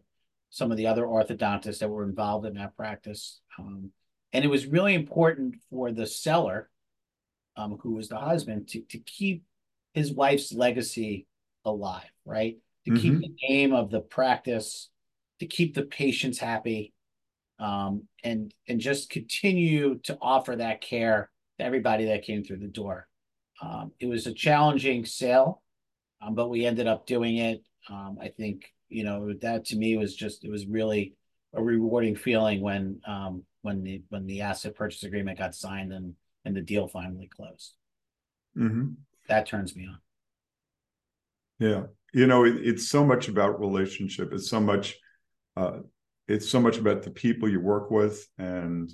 some 0.50 0.70
of 0.70 0.76
the 0.76 0.86
other 0.86 1.04
orthodontists 1.04 1.78
that 1.78 1.90
were 1.90 2.04
involved 2.04 2.46
in 2.46 2.54
that 2.54 2.76
practice. 2.76 3.40
Um, 3.58 3.90
and 4.32 4.44
it 4.44 4.48
was 4.48 4.66
really 4.66 4.94
important 4.94 5.56
for 5.70 5.92
the 5.92 6.06
seller, 6.06 6.70
um, 7.56 7.78
who 7.82 7.94
was 7.94 8.08
the 8.08 8.18
husband, 8.18 8.68
to, 8.68 8.80
to 8.82 8.98
keep 8.98 9.44
his 9.94 10.12
wife's 10.12 10.52
legacy 10.52 11.26
alive, 11.64 12.10
right? 12.24 12.58
To 12.84 12.90
keep 12.92 13.14
Mhm. 13.14 13.20
the 13.20 13.48
name 13.48 13.72
of 13.74 13.90
the 13.90 14.00
practice, 14.00 14.90
to 15.40 15.46
keep 15.46 15.74
the 15.74 15.82
patients 15.82 16.38
happy, 16.38 16.92
um, 17.58 18.08
and 18.22 18.54
and 18.68 18.80
just 18.80 19.10
continue 19.10 19.98
to 20.00 20.16
offer 20.20 20.56
that 20.56 20.80
care 20.80 21.30
to 21.58 21.64
everybody 21.64 22.06
that 22.06 22.22
came 22.22 22.44
through 22.44 22.58
the 22.58 22.68
door. 22.68 23.08
Um, 23.60 23.92
it 23.98 24.06
was 24.06 24.26
a 24.26 24.32
challenging 24.32 25.04
sale, 25.04 25.62
um, 26.20 26.34
but 26.34 26.48
we 26.48 26.66
ended 26.66 26.86
up 26.86 27.06
doing 27.06 27.36
it. 27.38 27.62
Um, 27.88 28.18
I 28.20 28.28
think 28.28 28.72
you 28.88 29.04
know 29.04 29.32
that 29.42 29.66
to 29.66 29.76
me 29.76 29.96
was 29.96 30.14
just 30.14 30.44
it 30.44 30.50
was 30.50 30.66
really 30.66 31.14
a 31.54 31.62
rewarding 31.62 32.16
feeling 32.16 32.60
when 32.60 33.00
um, 33.06 33.44
when 33.62 33.82
the 33.82 34.02
when 34.08 34.26
the 34.26 34.42
asset 34.42 34.74
purchase 34.74 35.02
agreement 35.04 35.38
got 35.38 35.54
signed 35.54 35.92
and 35.92 36.14
and 36.44 36.56
the 36.56 36.62
deal 36.62 36.88
finally 36.88 37.28
closed. 37.28 37.74
hmm 38.54 38.96
That 39.28 39.46
turns 39.46 39.76
me 39.76 39.86
on. 39.86 39.98
Yeah, 41.58 41.84
you 42.12 42.26
know, 42.26 42.44
it, 42.44 42.56
it's 42.56 42.88
so 42.88 43.04
much 43.04 43.28
about 43.28 43.60
relationship. 43.60 44.32
It's 44.32 44.48
so 44.48 44.60
much, 44.60 44.96
uh, 45.56 45.80
it's 46.28 46.48
so 46.48 46.60
much 46.60 46.78
about 46.78 47.02
the 47.02 47.10
people 47.10 47.48
you 47.48 47.60
work 47.60 47.90
with 47.90 48.26
and 48.38 48.92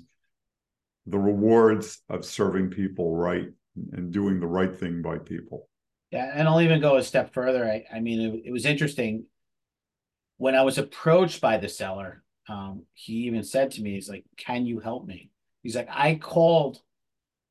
the 1.05 1.19
rewards 1.19 2.01
of 2.09 2.25
serving 2.25 2.69
people 2.71 3.15
right 3.15 3.47
and 3.93 4.11
doing 4.11 4.39
the 4.39 4.47
right 4.47 4.75
thing 4.75 5.01
by 5.01 5.17
people. 5.19 5.69
Yeah, 6.15 6.31
and 6.33 6.47
I'll 6.47 6.61
even 6.61 6.79
go 6.79 6.95
a 6.95 7.03
step 7.03 7.33
further. 7.33 7.65
I, 7.65 7.83
I 7.93 7.99
mean, 7.99 8.21
it, 8.21 8.43
it 8.45 8.51
was 8.51 8.65
interesting 8.65 9.25
when 10.37 10.55
I 10.55 10.61
was 10.61 10.77
approached 10.77 11.41
by 11.41 11.57
the 11.57 11.67
seller. 11.67 12.23
Um, 12.47 12.83
he 12.93 13.25
even 13.25 13.43
said 13.43 13.71
to 13.71 13.81
me, 13.81 13.95
"He's 13.95 14.07
like, 14.07 14.23
can 14.37 14.65
you 14.65 14.79
help 14.79 15.05
me?" 15.05 15.31
He's 15.61 15.75
like, 15.75 15.89
"I 15.91 16.15
called 16.15 16.79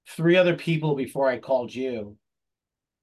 three 0.08 0.38
other 0.38 0.56
people 0.56 0.94
before 0.94 1.28
I 1.28 1.40
called 1.40 1.74
you. 1.74 2.16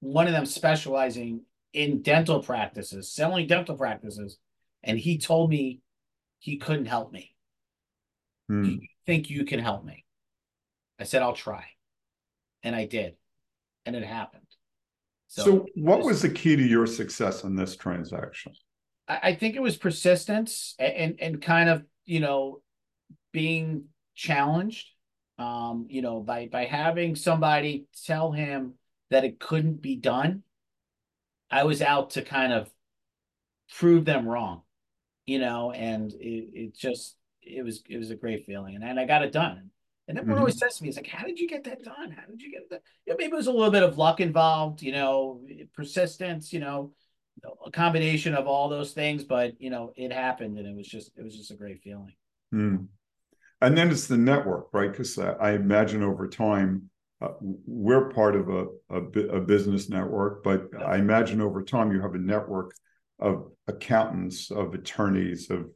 One 0.00 0.26
of 0.26 0.32
them 0.32 0.46
specializing 0.46 1.42
in 1.72 2.02
dental 2.02 2.42
practices, 2.42 3.12
selling 3.12 3.46
dental 3.46 3.76
practices, 3.76 4.38
and 4.82 4.98
he 4.98 5.16
told 5.16 5.48
me 5.48 5.80
he 6.40 6.56
couldn't 6.56 6.86
help 6.86 7.12
me. 7.12 7.36
Hmm. 8.48 8.64
Do 8.64 8.70
you 8.70 8.88
think 9.06 9.30
you 9.30 9.44
can 9.44 9.60
help 9.60 9.84
me?" 9.84 10.04
I 10.98 11.04
said, 11.04 11.22
"I'll 11.22 11.34
try," 11.34 11.66
and 12.64 12.74
I 12.74 12.86
did, 12.86 13.14
and 13.86 13.94
it 13.94 14.02
happened. 14.02 14.41
So, 15.34 15.66
what 15.74 16.02
was 16.02 16.20
the 16.20 16.28
key 16.28 16.56
to 16.56 16.62
your 16.62 16.86
success 16.86 17.44
in 17.44 17.56
this 17.56 17.74
transaction? 17.74 18.52
I, 19.08 19.18
I 19.22 19.34
think 19.34 19.56
it 19.56 19.62
was 19.62 19.78
persistence 19.78 20.74
and, 20.78 20.92
and 20.92 21.20
and 21.20 21.42
kind 21.42 21.70
of 21.70 21.84
you 22.04 22.20
know 22.20 22.60
being 23.32 23.84
challenged. 24.14 24.88
Um, 25.38 25.86
you 25.88 26.02
know, 26.02 26.20
by 26.20 26.48
by 26.52 26.66
having 26.66 27.16
somebody 27.16 27.86
tell 28.04 28.30
him 28.30 28.74
that 29.10 29.24
it 29.24 29.40
couldn't 29.40 29.80
be 29.80 29.96
done, 29.96 30.42
I 31.50 31.64
was 31.64 31.80
out 31.80 32.10
to 32.10 32.22
kind 32.22 32.52
of 32.52 32.70
prove 33.78 34.04
them 34.04 34.28
wrong, 34.28 34.62
you 35.24 35.38
know, 35.38 35.70
and 35.72 36.12
it, 36.12 36.50
it 36.52 36.76
just 36.76 37.16
it 37.40 37.64
was 37.64 37.82
it 37.88 37.96
was 37.96 38.10
a 38.10 38.16
great 38.16 38.44
feeling, 38.44 38.74
and, 38.74 38.84
and 38.84 39.00
I 39.00 39.06
got 39.06 39.22
it 39.22 39.32
done. 39.32 39.70
And 40.12 40.18
everyone 40.18 40.40
always 40.40 40.58
says 40.58 40.76
to 40.76 40.82
me, 40.82 40.90
"It's 40.90 40.98
like, 40.98 41.06
how 41.06 41.24
did 41.24 41.38
you 41.38 41.48
get 41.48 41.64
that 41.64 41.82
done? 41.82 42.10
How 42.10 42.26
did 42.26 42.42
you 42.42 42.52
get 42.52 42.68
that?" 42.68 42.82
You 43.06 43.14
know, 43.14 43.16
maybe 43.18 43.32
it 43.32 43.36
was 43.36 43.46
a 43.46 43.50
little 43.50 43.70
bit 43.70 43.82
of 43.82 43.96
luck 43.96 44.20
involved, 44.20 44.82
you 44.82 44.92
know, 44.92 45.40
persistence, 45.72 46.52
you 46.52 46.60
know, 46.60 46.92
a 47.64 47.70
combination 47.70 48.34
of 48.34 48.46
all 48.46 48.68
those 48.68 48.92
things. 48.92 49.24
But 49.24 49.58
you 49.58 49.70
know, 49.70 49.94
it 49.96 50.12
happened, 50.12 50.58
and 50.58 50.68
it 50.68 50.76
was 50.76 50.86
just 50.86 51.12
it 51.16 51.22
was 51.22 51.34
just 51.34 51.50
a 51.50 51.54
great 51.54 51.80
feeling. 51.80 52.12
Hmm. 52.50 52.76
And 53.62 53.74
then 53.74 53.90
it's 53.90 54.06
the 54.06 54.18
network, 54.18 54.68
right? 54.74 54.90
Because 54.90 55.18
I, 55.18 55.30
I 55.32 55.52
imagine 55.52 56.02
over 56.02 56.28
time, 56.28 56.90
uh, 57.22 57.28
we're 57.40 58.10
part 58.10 58.36
of 58.36 58.50
a, 58.50 58.66
a, 58.90 58.96
a 59.36 59.40
business 59.40 59.88
network, 59.88 60.44
but 60.44 60.68
I 60.78 60.98
imagine 60.98 61.40
over 61.40 61.62
time 61.62 61.90
you 61.90 62.02
have 62.02 62.14
a 62.14 62.18
network 62.18 62.74
of 63.18 63.50
accountants, 63.66 64.50
of 64.50 64.74
attorneys, 64.74 65.48
of 65.48 65.70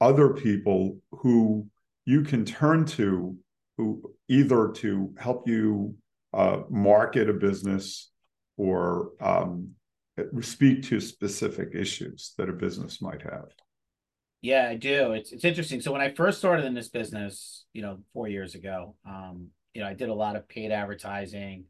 other 0.00 0.28
people 0.34 0.98
who 1.10 1.66
you 2.04 2.22
can 2.22 2.44
turn 2.44 2.84
to 2.84 3.36
who 3.76 4.14
either 4.28 4.72
to 4.76 5.12
help 5.18 5.48
you 5.48 5.94
uh, 6.32 6.60
market 6.68 7.28
a 7.28 7.32
business 7.32 8.10
or 8.56 9.12
um, 9.20 9.70
speak 10.40 10.82
to 10.84 11.00
specific 11.00 11.70
issues 11.74 12.34
that 12.36 12.48
a 12.48 12.52
business 12.52 13.00
might 13.00 13.22
have. 13.22 13.46
Yeah, 14.42 14.68
I 14.68 14.76
do. 14.76 15.12
It's 15.12 15.32
it's 15.32 15.44
interesting. 15.44 15.80
So 15.80 15.92
when 15.92 16.00
I 16.00 16.10
first 16.14 16.38
started 16.38 16.64
in 16.64 16.74
this 16.74 16.88
business, 16.88 17.66
you 17.74 17.82
know, 17.82 17.98
four 18.12 18.28
years 18.28 18.54
ago, 18.54 18.96
um, 19.06 19.48
you 19.74 19.82
know, 19.82 19.88
I 19.88 19.94
did 19.94 20.08
a 20.08 20.14
lot 20.14 20.36
of 20.36 20.48
paid 20.48 20.72
advertising, 20.72 21.64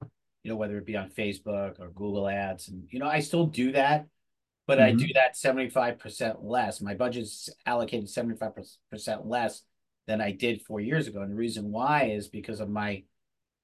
you 0.44 0.50
know, 0.50 0.56
whether 0.56 0.78
it 0.78 0.86
be 0.86 0.96
on 0.96 1.10
Facebook 1.10 1.80
or 1.80 1.90
Google 1.90 2.28
ads. 2.28 2.68
And, 2.68 2.84
you 2.90 2.98
know, 2.98 3.08
I 3.08 3.20
still 3.20 3.46
do 3.46 3.72
that, 3.72 4.06
but 4.66 4.78
mm-hmm. 4.78 4.96
I 4.96 5.04
do 5.04 5.12
that 5.14 5.34
75% 5.34 6.36
less. 6.42 6.80
My 6.80 6.94
budget's 6.94 7.50
allocated 7.66 8.08
75% 8.08 8.76
less 9.24 9.62
than 10.06 10.20
I 10.20 10.32
did 10.32 10.62
four 10.62 10.80
years 10.80 11.06
ago. 11.06 11.22
And 11.22 11.30
the 11.30 11.36
reason 11.36 11.70
why 11.70 12.04
is 12.04 12.28
because 12.28 12.60
of 12.60 12.68
my 12.68 13.04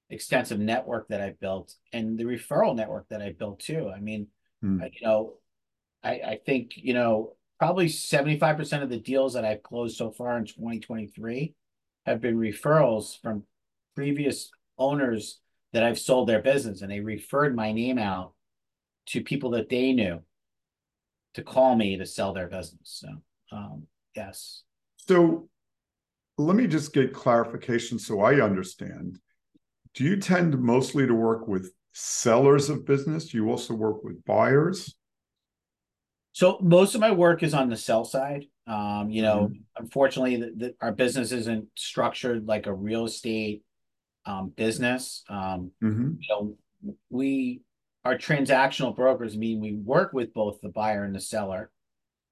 extensive 0.09 0.59
network 0.59 1.07
that 1.09 1.21
I 1.21 1.33
built 1.39 1.73
and 1.91 2.17
the 2.17 2.23
referral 2.23 2.75
network 2.75 3.07
that 3.09 3.21
I 3.21 3.33
built 3.37 3.59
too. 3.59 3.91
I 3.93 3.99
mean, 3.99 4.27
mm. 4.63 4.81
you 4.93 5.05
know, 5.05 5.33
I, 6.03 6.11
I 6.11 6.39
think, 6.45 6.71
you 6.75 6.93
know, 6.93 7.33
probably 7.59 7.87
75% 7.87 8.83
of 8.83 8.89
the 8.89 8.99
deals 8.99 9.33
that 9.33 9.45
I've 9.45 9.63
closed 9.63 9.97
so 9.97 10.11
far 10.11 10.37
in 10.37 10.45
2023 10.45 11.53
have 12.05 12.21
been 12.21 12.37
referrals 12.37 13.19
from 13.21 13.43
previous 13.95 14.49
owners 14.77 15.39
that 15.73 15.83
I've 15.83 15.99
sold 15.99 16.29
their 16.29 16.41
business 16.41 16.81
and 16.81 16.91
they 16.91 17.01
referred 17.01 17.55
my 17.55 17.71
name 17.71 17.97
out 17.97 18.33
to 19.07 19.21
people 19.21 19.51
that 19.51 19.69
they 19.69 19.91
knew 19.91 20.21
to 21.33 21.43
call 21.43 21.75
me 21.75 21.97
to 21.97 22.05
sell 22.05 22.33
their 22.33 22.47
business. 22.47 23.01
So, 23.01 23.07
um, 23.51 23.83
yes. 24.15 24.63
So 24.97 25.49
let 26.37 26.55
me 26.55 26.67
just 26.67 26.93
get 26.93 27.13
clarification 27.13 27.97
so 27.97 28.21
I 28.21 28.41
understand. 28.41 29.19
Do 29.93 30.03
you 30.03 30.17
tend 30.17 30.57
mostly 30.59 31.07
to 31.07 31.13
work 31.13 31.47
with 31.47 31.71
sellers 31.93 32.69
of 32.69 32.85
business? 32.85 33.29
Do 33.29 33.37
you 33.37 33.49
also 33.49 33.73
work 33.73 34.03
with 34.03 34.23
buyers? 34.25 34.95
So 36.33 36.59
most 36.61 36.93
of 36.93 37.01
my 37.01 37.11
work 37.11 37.41
is 37.41 37.55
on 37.55 37.69
the 37.69 37.75
sell 37.75 38.05
side. 38.05 38.45
Um, 38.67 39.09
you 39.09 39.23
know, 39.23 39.49
mm-hmm. 39.49 39.83
unfortunately, 39.83 40.35
the, 40.35 40.53
the, 40.55 40.75
our 40.81 40.91
business 40.91 41.31
isn't 41.31 41.67
structured 41.75 42.45
like 42.45 42.67
a 42.67 42.73
real 42.73 43.05
estate 43.05 43.63
um, 44.25 44.49
business. 44.49 45.23
Um, 45.29 45.71
mm-hmm. 45.83 46.11
You 46.19 46.27
know, 46.29 46.57
we 47.09 47.61
are 48.05 48.17
transactional 48.17 48.95
brokers, 48.95 49.35
mean 49.35 49.59
we 49.59 49.73
work 49.73 50.13
with 50.13 50.33
both 50.33 50.61
the 50.61 50.69
buyer 50.69 51.03
and 51.03 51.15
the 51.15 51.19
seller. 51.19 51.71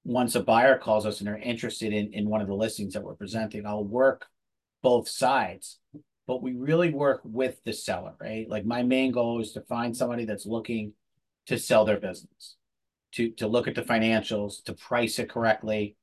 Once 0.05 0.35
a 0.35 0.41
buyer 0.41 0.77
calls 0.77 1.05
us 1.05 1.19
and 1.19 1.27
they're 1.27 1.37
interested 1.37 1.91
in 1.91 2.13
in 2.13 2.29
one 2.29 2.41
of 2.41 2.47
the 2.47 2.55
listings 2.55 2.93
that 2.93 3.03
we're 3.03 3.15
presenting, 3.15 3.65
I'll 3.65 3.83
work 3.83 4.27
both 4.81 5.09
sides. 5.09 5.79
But 6.27 6.41
we 6.41 6.53
really 6.53 6.91
work 6.91 7.21
with 7.23 7.63
the 7.63 7.73
seller, 7.73 8.13
right? 8.19 8.49
Like 8.49 8.65
my 8.65 8.81
main 8.81 9.11
goal 9.11 9.41
is 9.41 9.51
to 9.53 9.61
find 9.61 9.95
somebody 9.95 10.25
that's 10.25 10.45
looking 10.45 10.93
to 11.47 11.57
sell 11.59 11.85
their 11.85 11.99
business 11.99 12.55
to 13.15 13.31
to 13.31 13.47
look 13.47 13.67
at 13.67 13.75
the 13.75 13.81
financials, 13.81 14.63
to 14.63 14.73
price 14.73 15.19
it 15.19 15.29
correctly, 15.29 15.95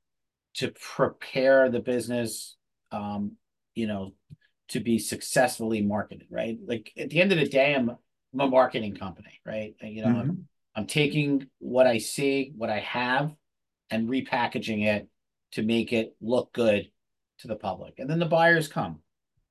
to 0.55 0.71
prepare 0.71 1.69
the 1.69 1.79
business, 1.79 2.57
um, 2.91 3.33
you 3.75 3.87
know, 3.87 4.13
to 4.69 4.79
be 4.79 4.97
successfully 4.97 5.81
marketed, 5.81 6.27
right? 6.29 6.57
Like 6.65 6.91
at 6.97 7.09
the 7.09 7.21
end 7.21 7.31
of 7.31 7.37
the 7.37 7.47
day, 7.47 7.75
I'm, 7.75 7.89
I'm 7.89 8.39
a 8.39 8.47
marketing 8.47 8.95
company, 8.95 9.39
right? 9.45 9.75
You 9.81 10.01
know, 10.01 10.07
mm-hmm. 10.09 10.19
I'm, 10.19 10.47
I'm 10.75 10.87
taking 10.87 11.47
what 11.59 11.85
I 11.85 11.99
see, 11.99 12.51
what 12.55 12.69
I 12.69 12.79
have, 12.79 13.31
and 13.93 14.09
repackaging 14.09 14.87
it 14.87 15.07
to 15.51 15.61
make 15.61 15.93
it 15.93 16.15
look 16.19 16.51
good 16.51 16.89
to 17.37 17.47
the 17.47 17.55
public. 17.55 17.99
And 17.99 18.09
then 18.09 18.17
the 18.17 18.25
buyers 18.25 18.67
come. 18.67 18.99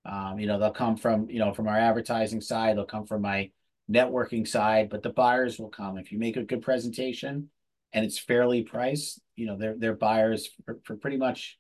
Um, 0.04 0.40
you 0.40 0.49
know, 0.49 0.58
they'll 0.58 0.72
come 0.72 0.96
from, 0.96 1.30
you 1.30 1.38
know, 1.38 1.54
from 1.54 1.68
our 1.68 1.78
advertising 1.78 2.40
side, 2.40 2.76
they'll 2.76 2.84
come 2.84 3.06
from 3.06 3.22
my 3.22 3.52
networking 3.88 4.46
side, 4.46 4.90
but 4.90 5.05
the 5.05 5.11
buyers 5.11 5.61
will 5.61 5.68
come. 5.68 5.96
If 5.96 6.11
you 6.11 6.18
make 6.18 6.37
a 6.37 6.42
good 6.42 6.61
presentation 6.61 7.50
and 7.92 8.05
it's 8.05 8.18
fairly 8.18 8.62
priced, 8.62 9.20
you 9.37 9.46
know, 9.46 9.57
they're 9.57 9.76
they're 9.78 9.94
buyers 9.94 10.48
for, 10.64 10.81
for 10.83 10.96
pretty 10.96 11.18
much 11.18 11.57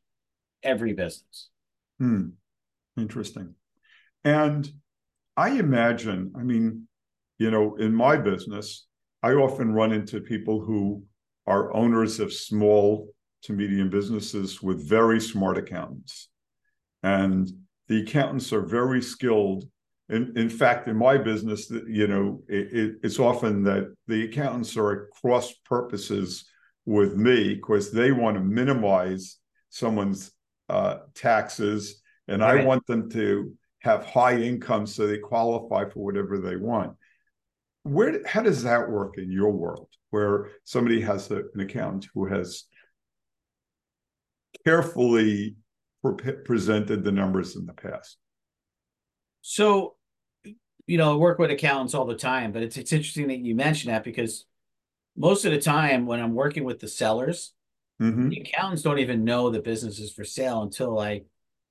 every 0.64 0.92
business. 0.92 1.50
Hmm. 2.00 2.30
Interesting. 2.96 3.54
And 4.24 4.68
I 5.36 5.50
imagine, 5.50 6.32
I 6.36 6.42
mean, 6.42 6.88
you 7.38 7.52
know, 7.52 7.76
in 7.76 7.94
my 7.94 8.16
business, 8.16 8.86
I 9.22 9.30
often 9.34 9.72
run 9.72 9.92
into 9.92 10.20
people 10.20 10.60
who 10.60 11.04
are 11.46 11.74
owners 11.74 12.20
of 12.20 12.32
small 12.32 13.08
to 13.42 13.52
medium 13.52 13.90
businesses 13.90 14.62
with 14.62 14.88
very 14.88 15.20
smart 15.20 15.58
accountants. 15.58 16.28
And 17.02 17.50
the 17.88 18.02
accountants 18.02 18.52
are 18.52 18.62
very 18.62 19.02
skilled 19.02 19.64
in, 20.12 20.32
in 20.36 20.50
fact, 20.50 20.88
in 20.88 20.96
my 20.96 21.16
business, 21.16 21.70
you 21.70 22.06
know, 22.06 22.42
it, 22.46 22.72
it, 22.72 22.94
it's 23.02 23.18
often 23.18 23.62
that 23.64 23.94
the 24.08 24.24
accountants 24.24 24.76
are 24.76 24.92
at 24.92 25.10
cross 25.10 25.54
purposes 25.64 26.44
with 26.84 27.16
me 27.16 27.54
because 27.54 27.92
they 27.92 28.12
want 28.12 28.36
to 28.36 28.42
minimize 28.42 29.38
someone's 29.70 30.30
uh, 30.68 30.98
taxes, 31.14 32.02
and 32.28 32.42
right. 32.42 32.60
I 32.60 32.64
want 32.64 32.86
them 32.86 33.10
to 33.10 33.54
have 33.80 34.04
high 34.04 34.36
income 34.36 34.86
so 34.86 35.06
they 35.06 35.18
qualify 35.18 35.88
for 35.88 36.04
whatever 36.04 36.38
they 36.38 36.56
want. 36.56 36.96
Where 37.84 38.20
how 38.26 38.42
does 38.42 38.64
that 38.64 38.90
work 38.90 39.16
in 39.16 39.30
your 39.30 39.50
world, 39.50 39.88
where 40.12 40.50
somebody 40.64 41.00
has 41.00 41.30
a, 41.30 41.42
an 41.54 41.60
accountant 41.60 42.06
who 42.14 42.26
has 42.26 42.64
carefully 44.64 45.56
pre- 46.02 46.32
presented 46.44 47.02
the 47.02 47.12
numbers 47.12 47.56
in 47.56 47.66
the 47.66 47.72
past? 47.72 48.16
So 49.40 49.96
you 50.86 50.98
know, 50.98 51.12
I 51.12 51.16
work 51.16 51.38
with 51.38 51.50
accountants 51.50 51.94
all 51.94 52.06
the 52.06 52.16
time, 52.16 52.52
but 52.52 52.62
it's 52.62 52.76
it's 52.76 52.92
interesting 52.92 53.28
that 53.28 53.38
you 53.38 53.54
mention 53.54 53.90
that 53.90 54.04
because 54.04 54.44
most 55.16 55.44
of 55.44 55.52
the 55.52 55.60
time 55.60 56.06
when 56.06 56.20
I'm 56.20 56.34
working 56.34 56.64
with 56.64 56.80
the 56.80 56.88
sellers, 56.88 57.52
mm-hmm. 58.00 58.28
the 58.28 58.40
accountants 58.40 58.82
don't 58.82 58.98
even 58.98 59.24
know 59.24 59.50
the 59.50 59.60
business 59.60 59.98
is 59.98 60.12
for 60.12 60.24
sale 60.24 60.62
until 60.62 60.98
I 60.98 61.22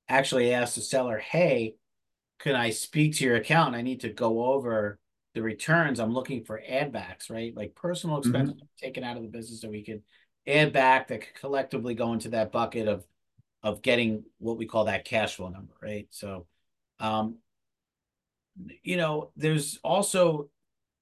actually 0.07 0.53
ask 0.53 0.75
the 0.75 0.81
seller, 0.81 1.17
"Hey, 1.17 1.75
can 2.39 2.55
I 2.55 2.69
speak 2.71 3.15
to 3.15 3.25
your 3.25 3.35
account? 3.35 3.75
I 3.75 3.81
need 3.81 4.01
to 4.01 4.09
go 4.09 4.45
over 4.45 4.97
the 5.33 5.41
returns. 5.41 5.99
I'm 5.99 6.13
looking 6.13 6.43
for 6.43 6.61
add 6.67 6.91
backs, 6.91 7.29
right? 7.29 7.55
Like 7.55 7.75
personal 7.75 8.19
mm-hmm. 8.19 8.29
expenses 8.29 8.55
mm-hmm. 8.57 8.85
taken 8.85 9.03
out 9.03 9.17
of 9.17 9.23
the 9.23 9.29
business 9.29 9.61
that 9.61 9.71
we 9.71 9.83
could 9.83 10.01
add 10.47 10.73
back 10.73 11.07
that 11.07 11.21
could 11.21 11.39
collectively 11.39 11.93
go 11.93 12.13
into 12.13 12.29
that 12.29 12.51
bucket 12.51 12.87
of 12.87 13.05
of 13.63 13.83
getting 13.83 14.23
what 14.39 14.57
we 14.57 14.65
call 14.65 14.85
that 14.85 15.05
cash 15.05 15.35
flow 15.35 15.49
number, 15.49 15.73
right? 15.81 16.07
So 16.09 16.47
um, 16.99 17.37
you 18.83 18.97
know, 18.97 19.31
there's 19.35 19.79
also 19.83 20.49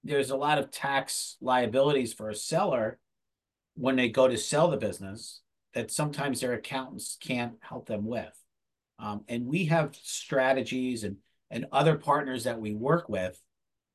there's 0.04 0.30
a 0.30 0.38
lot 0.38 0.60
of 0.60 0.72
tax 0.72 1.38
liabilities 1.42 2.14
for 2.14 2.30
a 2.30 2.36
seller 2.36 3.00
when 3.76 3.96
they 3.96 4.10
go 4.10 4.28
to 4.28 4.38
sell 4.38 4.70
the 4.70 4.78
business 4.78 5.42
that 5.74 5.92
sometimes 5.92 6.42
their 6.42 6.54
accountants 6.54 7.18
can't 7.20 7.54
help 7.62 7.88
them 7.88 8.06
with. 8.06 8.36
Um, 8.98 9.24
and 9.28 9.46
we 9.46 9.66
have 9.66 9.96
strategies 10.02 11.04
and 11.04 11.18
and 11.52 11.66
other 11.72 11.96
partners 11.96 12.44
that 12.44 12.60
we 12.60 12.74
work 12.74 13.10
with 13.10 13.40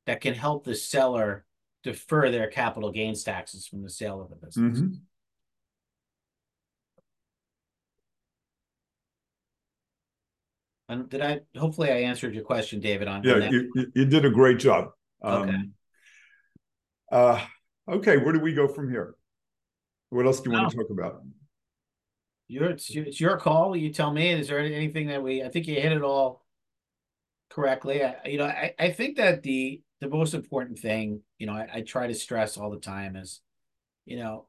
that 0.06 0.20
can 0.20 0.34
help 0.34 0.64
the 0.64 0.74
seller 0.74 1.44
defer 1.82 2.30
their 2.30 2.48
capital 2.48 2.90
gains 2.90 3.22
taxes 3.22 3.66
from 3.66 3.82
the 3.82 3.90
sale 3.90 4.20
of 4.20 4.30
the 4.30 4.36
business. 4.36 4.78
Mm-hmm. 4.78 4.94
And 10.88 11.08
did 11.08 11.22
I? 11.22 11.40
Hopefully, 11.56 11.90
I 11.90 11.96
answered 11.96 12.34
your 12.34 12.44
question, 12.44 12.80
David. 12.80 13.08
On 13.08 13.22
yeah, 13.22 13.48
you, 13.48 13.72
you 13.94 14.04
did 14.04 14.24
a 14.26 14.30
great 14.30 14.58
job. 14.58 14.90
Um, 15.22 15.42
okay. 15.42 15.58
Uh, 17.10 17.40
okay, 17.88 18.16
where 18.18 18.32
do 18.32 18.40
we 18.40 18.52
go 18.52 18.68
from 18.68 18.90
here? 18.90 19.14
What 20.10 20.26
else 20.26 20.40
do 20.40 20.50
you 20.50 20.56
want 20.56 20.70
to 20.70 20.76
talk 20.76 20.90
about? 20.90 21.22
Your 22.48 22.70
it's, 22.70 22.90
it's 22.90 23.18
your 23.18 23.38
call. 23.38 23.74
You 23.74 23.92
tell 23.92 24.12
me. 24.12 24.30
Is 24.30 24.48
there 24.48 24.58
anything 24.58 25.06
that 25.08 25.22
we? 25.22 25.42
I 25.42 25.48
think 25.48 25.66
you 25.66 25.76
hit 25.76 25.92
it 25.92 26.02
all 26.02 26.44
correctly. 27.48 28.04
I, 28.04 28.16
you 28.26 28.36
know, 28.36 28.46
I, 28.46 28.74
I 28.78 28.90
think 28.90 29.16
that 29.16 29.42
the 29.42 29.80
the 30.04 30.16
most 30.16 30.34
important 30.34 30.78
thing, 30.78 31.22
you 31.38 31.46
know, 31.46 31.54
I, 31.54 31.68
I 31.74 31.80
try 31.80 32.06
to 32.06 32.14
stress 32.14 32.56
all 32.56 32.70
the 32.70 32.78
time 32.78 33.16
is, 33.16 33.40
you 34.04 34.16
know, 34.16 34.46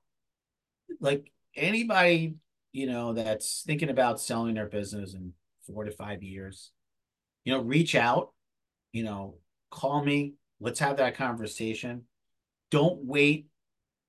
like 1.00 1.32
anybody, 1.56 2.36
you 2.72 2.88
know, 2.88 3.14
that's 3.14 3.64
thinking 3.66 3.90
about 3.90 4.20
selling 4.20 4.56
their 4.56 4.68
business 4.68 5.14
in 5.14 5.34
four 5.66 5.86
to 5.86 5.92
five 5.92 6.22
years, 6.22 6.72
you 7.44 7.54
know, 7.54 7.62
reach 7.62 7.96
out, 7.96 8.34
you 8.92 9.04
know, 9.04 9.36
call 9.72 10.04
me. 10.04 10.34
Let's 10.60 10.80
have 10.80 10.98
that 10.98 11.16
conversation. 11.16 12.04
Don't 12.72 13.04
wait 13.06 13.48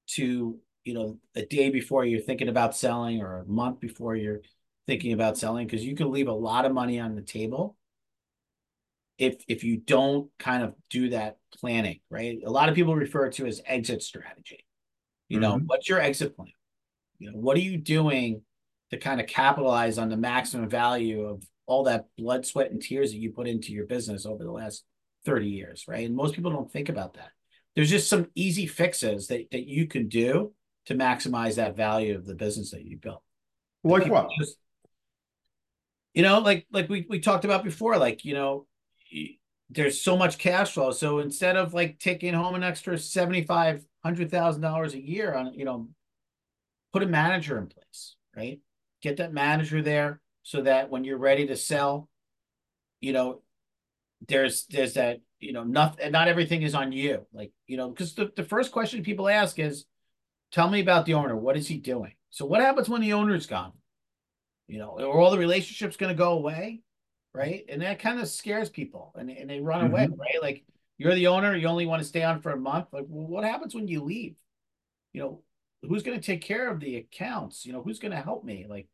to, 0.08 0.58
you 0.84 0.94
know, 0.94 1.18
a 1.34 1.44
day 1.44 1.70
before 1.70 2.04
you're 2.04 2.20
thinking 2.20 2.48
about 2.48 2.76
selling 2.76 3.22
or 3.22 3.38
a 3.38 3.46
month 3.46 3.80
before 3.80 4.16
you're 4.16 4.42
thinking 4.86 5.12
about 5.12 5.36
selling 5.38 5.66
because 5.66 5.84
you 5.84 5.96
can 5.96 6.10
leave 6.10 6.28
a 6.28 6.32
lot 6.32 6.64
of 6.64 6.72
money 6.72 7.00
on 7.00 7.14
the 7.14 7.22
table 7.22 7.76
if 9.18 9.42
if 9.48 9.64
you 9.64 9.78
don't 9.78 10.30
kind 10.38 10.62
of 10.62 10.74
do 10.90 11.10
that 11.10 11.38
planning, 11.58 12.00
right? 12.10 12.38
A 12.44 12.50
lot 12.50 12.68
of 12.68 12.74
people 12.74 12.94
refer 12.94 13.30
to 13.30 13.46
as 13.46 13.60
exit 13.66 14.02
strategy. 14.02 14.64
You 15.28 15.40
know, 15.40 15.56
mm-hmm. 15.56 15.66
what's 15.66 15.88
your 15.88 16.00
exit 16.00 16.36
plan? 16.36 16.52
You 17.18 17.32
know, 17.32 17.38
what 17.38 17.56
are 17.56 17.60
you 17.60 17.78
doing 17.78 18.42
to 18.90 18.98
kind 18.98 19.20
of 19.20 19.26
capitalize 19.26 19.98
on 19.98 20.08
the 20.08 20.16
maximum 20.16 20.68
value 20.68 21.24
of 21.24 21.42
all 21.66 21.84
that 21.84 22.06
blood, 22.16 22.46
sweat, 22.46 22.70
and 22.70 22.80
tears 22.80 23.10
that 23.10 23.18
you 23.18 23.32
put 23.32 23.48
into 23.48 23.72
your 23.72 23.86
business 23.86 24.26
over 24.26 24.44
the 24.44 24.52
last 24.52 24.84
30 25.24 25.48
years, 25.48 25.84
right? 25.88 26.06
And 26.06 26.14
most 26.14 26.34
people 26.34 26.52
don't 26.52 26.70
think 26.70 26.88
about 26.88 27.14
that. 27.14 27.30
There's 27.74 27.90
just 27.90 28.08
some 28.08 28.28
easy 28.34 28.66
fixes 28.66 29.26
that, 29.26 29.50
that 29.50 29.66
you 29.66 29.86
can 29.86 30.08
do 30.08 30.52
to 30.86 30.94
maximize 30.94 31.56
that 31.56 31.76
value 31.76 32.16
of 32.16 32.24
the 32.24 32.34
business 32.34 32.70
that 32.70 32.84
you 32.84 32.96
built. 32.96 33.22
Like 33.82 34.06
what? 34.06 34.28
Just, 34.38 34.56
you 36.14 36.22
know, 36.22 36.38
like 36.38 36.66
like 36.72 36.88
we 36.88 37.06
we 37.08 37.20
talked 37.20 37.44
about 37.44 37.62
before, 37.64 37.98
like, 37.98 38.24
you 38.24 38.34
know, 38.34 38.66
there's 39.70 40.00
so 40.00 40.16
much 40.16 40.38
cash 40.38 40.72
flow. 40.72 40.92
So 40.92 41.18
instead 41.18 41.56
of 41.56 41.74
like 41.74 41.98
taking 41.98 42.34
home 42.34 42.54
an 42.54 42.62
extra 42.62 42.98
seventy 42.98 43.42
five 43.42 43.84
hundred 44.04 44.30
thousand 44.30 44.62
dollars 44.62 44.94
a 44.94 45.02
year 45.02 45.34
on, 45.34 45.54
you 45.54 45.64
know, 45.64 45.88
put 46.92 47.02
a 47.02 47.06
manager 47.06 47.58
in 47.58 47.66
place, 47.66 48.16
right? 48.36 48.60
Get 49.02 49.16
that 49.18 49.32
manager 49.32 49.82
there 49.82 50.20
so 50.42 50.62
that 50.62 50.90
when 50.90 51.04
you're 51.04 51.18
ready 51.18 51.46
to 51.48 51.56
sell, 51.56 52.08
you 53.00 53.12
know, 53.12 53.42
there's 54.28 54.66
there's 54.66 54.94
that, 54.94 55.20
you 55.40 55.52
know, 55.52 55.64
nothing 55.64 56.12
not 56.12 56.28
everything 56.28 56.62
is 56.62 56.74
on 56.74 56.92
you. 56.92 57.26
Like, 57.32 57.52
you 57.66 57.76
know, 57.76 57.88
because 57.90 58.14
the, 58.14 58.32
the 58.36 58.44
first 58.44 58.72
question 58.72 59.02
people 59.02 59.28
ask 59.28 59.58
is, 59.58 59.84
tell 60.52 60.70
me 60.70 60.80
about 60.80 61.06
the 61.06 61.14
owner. 61.14 61.36
What 61.36 61.56
is 61.56 61.66
he 61.66 61.78
doing? 61.78 62.12
So 62.30 62.46
what 62.46 62.60
happens 62.60 62.88
when 62.88 63.00
the 63.00 63.14
owner's 63.14 63.46
gone? 63.46 63.72
You 64.68 64.78
know, 64.78 64.98
are 64.98 65.20
all 65.20 65.30
the 65.30 65.38
relationships 65.38 65.96
going 65.96 66.14
to 66.14 66.18
go 66.18 66.32
away? 66.32 66.82
Right. 67.36 67.66
And 67.68 67.82
that 67.82 67.98
kind 67.98 68.18
of 68.18 68.28
scares 68.28 68.70
people 68.70 69.12
and, 69.14 69.30
and 69.30 69.50
they 69.50 69.60
run 69.60 69.84
mm-hmm. 69.84 69.92
away, 69.92 70.08
right? 70.18 70.40
Like 70.40 70.64
you're 70.96 71.14
the 71.14 71.26
owner, 71.26 71.54
you 71.54 71.66
only 71.66 71.84
want 71.84 72.00
to 72.00 72.08
stay 72.08 72.22
on 72.22 72.40
for 72.40 72.52
a 72.52 72.56
month. 72.56 72.86
Like, 72.92 73.04
well, 73.08 73.26
what 73.26 73.44
happens 73.44 73.74
when 73.74 73.88
you 73.88 74.02
leave? 74.02 74.36
You 75.12 75.20
know, 75.20 75.42
who's 75.82 76.02
going 76.02 76.18
to 76.18 76.24
take 76.26 76.40
care 76.40 76.70
of 76.70 76.80
the 76.80 76.96
accounts? 76.96 77.66
You 77.66 77.74
know, 77.74 77.82
who's 77.82 77.98
going 77.98 78.12
to 78.12 78.22
help 78.22 78.42
me? 78.42 78.64
Like, 78.66 78.88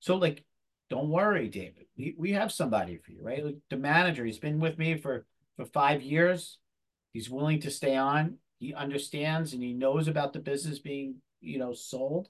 so 0.00 0.16
like, 0.16 0.44
don't 0.90 1.08
worry, 1.08 1.48
David. 1.48 1.86
We, 1.96 2.14
we 2.18 2.32
have 2.32 2.52
somebody 2.52 2.98
for 2.98 3.10
you, 3.10 3.22
right? 3.22 3.42
Like 3.42 3.56
the 3.70 3.78
manager, 3.78 4.26
he's 4.26 4.38
been 4.38 4.60
with 4.60 4.76
me 4.76 4.98
for, 4.98 5.24
for 5.56 5.64
five 5.64 6.02
years. 6.02 6.58
He's 7.14 7.30
willing 7.30 7.60
to 7.60 7.70
stay 7.70 7.96
on. 7.96 8.36
He 8.58 8.74
understands 8.74 9.54
and 9.54 9.62
he 9.62 9.72
knows 9.72 10.08
about 10.08 10.34
the 10.34 10.40
business 10.40 10.78
being, 10.78 11.22
you 11.40 11.58
know, 11.58 11.72
sold 11.72 12.28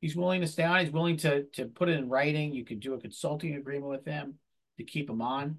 he's 0.00 0.16
willing 0.16 0.40
to 0.40 0.46
stay 0.46 0.62
on. 0.62 0.80
He's 0.80 0.92
willing 0.92 1.16
to 1.18 1.42
to 1.54 1.66
put 1.66 1.88
it 1.88 1.98
in 1.98 2.08
writing. 2.08 2.54
You 2.54 2.64
could 2.64 2.80
do 2.80 2.94
a 2.94 3.00
consulting 3.00 3.56
agreement 3.56 3.90
with 3.90 4.04
him 4.04 4.38
to 4.80 4.84
keep 4.84 5.06
them 5.06 5.22
on. 5.22 5.58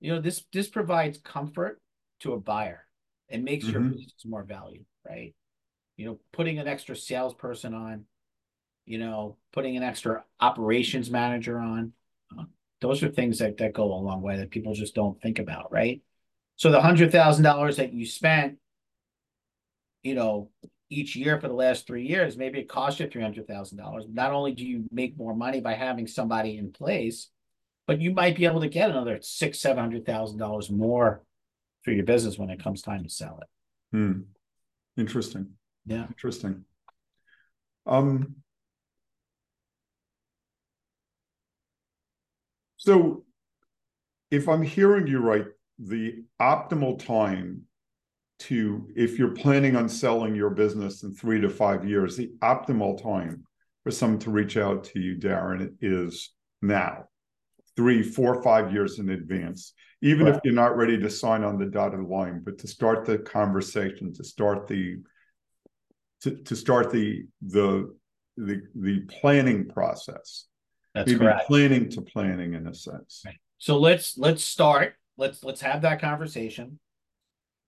You 0.00 0.14
know, 0.14 0.20
this 0.20 0.44
this 0.52 0.68
provides 0.68 1.18
comfort 1.18 1.80
to 2.20 2.34
a 2.34 2.40
buyer 2.40 2.86
and 3.28 3.44
makes 3.44 3.64
mm-hmm. 3.64 3.72
your 3.72 3.82
business 3.82 4.24
more 4.24 4.44
valuable, 4.44 4.86
right? 5.08 5.34
You 5.96 6.06
know, 6.06 6.20
putting 6.32 6.58
an 6.58 6.68
extra 6.68 6.96
salesperson 6.96 7.74
on, 7.74 8.04
you 8.86 8.98
know, 8.98 9.36
putting 9.52 9.76
an 9.76 9.82
extra 9.82 10.24
operations 10.40 11.10
manager 11.10 11.58
on. 11.58 11.92
Uh, 12.36 12.44
those 12.80 13.02
are 13.02 13.08
things 13.08 13.38
that, 13.38 13.58
that 13.58 13.74
go 13.74 13.92
a 13.92 13.94
long 13.94 14.22
way 14.22 14.38
that 14.38 14.50
people 14.50 14.74
just 14.74 14.94
don't 14.94 15.20
think 15.20 15.38
about, 15.38 15.70
right? 15.72 16.00
So 16.56 16.70
the 16.70 16.80
hundred 16.80 17.12
thousand 17.12 17.44
dollars 17.44 17.76
that 17.76 17.92
you 17.92 18.06
spent, 18.06 18.58
you 20.02 20.14
know, 20.14 20.50
each 20.88 21.14
year 21.14 21.40
for 21.40 21.48
the 21.48 21.54
last 21.54 21.86
three 21.86 22.06
years, 22.06 22.36
maybe 22.36 22.58
it 22.58 22.68
costs 22.68 23.00
you 23.00 23.08
three 23.08 23.22
hundred 23.22 23.46
thousand 23.46 23.78
dollars. 23.78 24.04
Not 24.10 24.32
only 24.32 24.52
do 24.52 24.66
you 24.66 24.84
make 24.90 25.16
more 25.16 25.34
money 25.34 25.60
by 25.60 25.74
having 25.74 26.06
somebody 26.06 26.56
in 26.56 26.72
place, 26.72 27.28
but 27.90 28.00
you 28.00 28.12
might 28.12 28.36
be 28.36 28.44
able 28.44 28.60
to 28.60 28.68
get 28.68 28.88
another 28.88 29.18
six, 29.20 29.58
seven 29.58 29.82
hundred 29.82 30.06
thousand 30.06 30.38
dollars 30.38 30.70
more 30.70 31.24
for 31.82 31.90
your 31.90 32.04
business 32.04 32.38
when 32.38 32.48
it 32.48 32.62
comes 32.62 32.82
time 32.82 33.02
to 33.02 33.10
sell 33.10 33.40
it. 33.42 33.48
Hmm. 33.96 34.20
Interesting. 34.96 35.54
Yeah. 35.86 36.06
Interesting. 36.06 36.64
Um. 37.88 38.36
So, 42.76 43.24
if 44.30 44.48
I'm 44.48 44.62
hearing 44.62 45.08
you 45.08 45.18
right, 45.18 45.46
the 45.80 46.22
optimal 46.40 47.04
time 47.04 47.62
to 48.38 48.86
if 48.94 49.18
you're 49.18 49.34
planning 49.34 49.74
on 49.74 49.88
selling 49.88 50.36
your 50.36 50.50
business 50.50 51.02
in 51.02 51.12
three 51.12 51.40
to 51.40 51.50
five 51.50 51.84
years, 51.84 52.16
the 52.16 52.30
optimal 52.40 53.02
time 53.02 53.42
for 53.82 53.90
someone 53.90 54.20
to 54.20 54.30
reach 54.30 54.56
out 54.56 54.84
to 54.84 55.00
you, 55.00 55.16
Darren, 55.16 55.74
is 55.80 56.30
now, 56.62 57.06
three, 57.80 58.02
four, 58.02 58.42
five 58.42 58.72
years 58.72 58.98
in 58.98 59.10
advance. 59.10 59.72
Even 60.02 60.26
right. 60.26 60.34
if 60.34 60.40
you're 60.44 60.54
not 60.54 60.76
ready 60.76 60.98
to 60.98 61.10
sign 61.10 61.44
on 61.44 61.58
the 61.58 61.66
dotted 61.66 62.00
line, 62.00 62.42
but 62.44 62.58
to 62.58 62.68
start 62.68 63.04
the 63.04 63.18
conversation, 63.18 64.12
to 64.14 64.24
start 64.24 64.66
the 64.66 64.98
to, 66.22 66.36
to 66.36 66.56
start 66.56 66.90
the 66.90 67.24
the 67.42 67.94
the 68.36 68.62
the 68.74 69.00
planning 69.20 69.68
process. 69.68 70.46
That's 70.94 71.06
Maybe 71.06 71.20
correct. 71.20 71.46
Planning 71.46 71.88
to 71.90 72.02
planning 72.02 72.54
in 72.54 72.66
a 72.66 72.74
sense. 72.74 73.22
Right. 73.24 73.36
So 73.58 73.78
let's 73.78 74.18
let's 74.18 74.44
start. 74.44 74.94
Let's 75.16 75.44
let's 75.44 75.60
have 75.60 75.82
that 75.82 76.00
conversation 76.00 76.78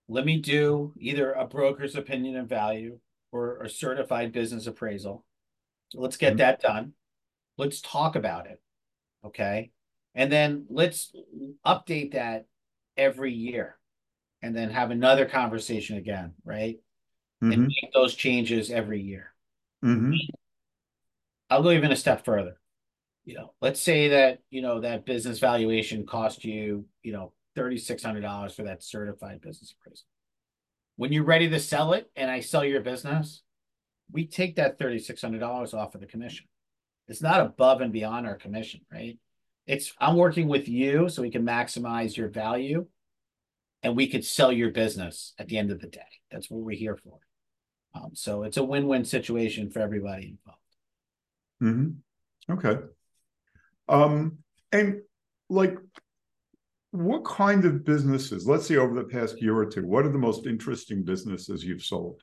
let 0.07 0.25
me 0.25 0.37
do 0.37 0.93
either 0.97 1.31
a 1.31 1.45
broker's 1.45 1.95
opinion 1.95 2.35
and 2.35 2.47
value 2.47 2.99
or 3.31 3.61
a 3.61 3.69
certified 3.69 4.31
business 4.31 4.67
appraisal. 4.67 5.25
Let's 5.93 6.17
get 6.17 6.31
mm-hmm. 6.31 6.37
that 6.37 6.61
done. 6.61 6.93
Let's 7.57 7.81
talk 7.81 8.15
about 8.15 8.47
it. 8.47 8.61
Okay. 9.25 9.71
And 10.15 10.31
then 10.31 10.65
let's 10.69 11.13
update 11.65 12.13
that 12.13 12.45
every 12.97 13.33
year 13.33 13.77
and 14.41 14.55
then 14.55 14.69
have 14.69 14.91
another 14.91 15.25
conversation 15.25 15.97
again. 15.97 16.33
Right. 16.43 16.79
Mm-hmm. 17.43 17.51
And 17.51 17.61
make 17.63 17.93
those 17.93 18.15
changes 18.15 18.71
every 18.71 19.01
year. 19.01 19.33
Mm-hmm. 19.83 20.13
I'll 21.49 21.63
go 21.63 21.71
even 21.71 21.91
a 21.91 21.95
step 21.95 22.25
further. 22.25 22.57
You 23.25 23.35
know, 23.35 23.53
let's 23.61 23.81
say 23.81 24.09
that, 24.09 24.39
you 24.49 24.61
know, 24.61 24.81
that 24.81 25.05
business 25.05 25.39
valuation 25.39 26.05
cost 26.05 26.43
you, 26.43 26.85
you 27.03 27.13
know, 27.13 27.31
$3,600 27.55 28.53
for 28.55 28.63
that 28.63 28.83
certified 28.83 29.41
business 29.41 29.73
appraisal. 29.79 30.05
When 30.95 31.11
you're 31.11 31.23
ready 31.23 31.49
to 31.49 31.59
sell 31.59 31.93
it 31.93 32.09
and 32.15 32.29
I 32.29 32.39
sell 32.41 32.65
your 32.65 32.81
business, 32.81 33.41
we 34.11 34.25
take 34.25 34.57
that 34.57 34.79
$3,600 34.79 35.73
off 35.73 35.95
of 35.95 36.01
the 36.01 36.07
commission. 36.07 36.45
It's 37.07 37.21
not 37.21 37.41
above 37.41 37.81
and 37.81 37.91
beyond 37.91 38.27
our 38.27 38.35
commission, 38.35 38.81
right? 38.91 39.17
It's 39.65 39.93
I'm 39.99 40.15
working 40.15 40.47
with 40.47 40.67
you 40.67 41.09
so 41.09 41.21
we 41.21 41.31
can 41.31 41.45
maximize 41.45 42.17
your 42.17 42.29
value 42.29 42.85
and 43.81 43.95
we 43.95 44.07
could 44.07 44.25
sell 44.25 44.51
your 44.51 44.71
business 44.71 45.33
at 45.37 45.47
the 45.47 45.57
end 45.57 45.71
of 45.71 45.79
the 45.79 45.87
day. 45.87 46.01
That's 46.31 46.49
what 46.49 46.61
we're 46.61 46.77
here 46.77 46.97
for. 46.97 47.19
Um, 47.95 48.11
so 48.13 48.43
it's 48.43 48.57
a 48.57 48.63
win-win 48.63 49.05
situation 49.05 49.69
for 49.69 49.79
everybody 49.79 50.37
involved. 50.37 50.59
Mm-hmm. 51.61 52.53
Okay. 52.53 52.83
Um, 53.87 54.39
and 54.71 55.01
like 55.49 55.77
what 56.91 57.25
kind 57.25 57.65
of 57.65 57.85
businesses, 57.85 58.47
let's 58.47 58.67
say 58.67 58.77
over 58.77 58.95
the 58.95 59.03
past 59.03 59.41
year 59.41 59.55
or 59.55 59.65
two, 59.65 59.85
what 59.85 60.05
are 60.05 60.11
the 60.11 60.17
most 60.17 60.45
interesting 60.45 61.03
businesses 61.03 61.63
you've 61.63 61.83
sold? 61.83 62.21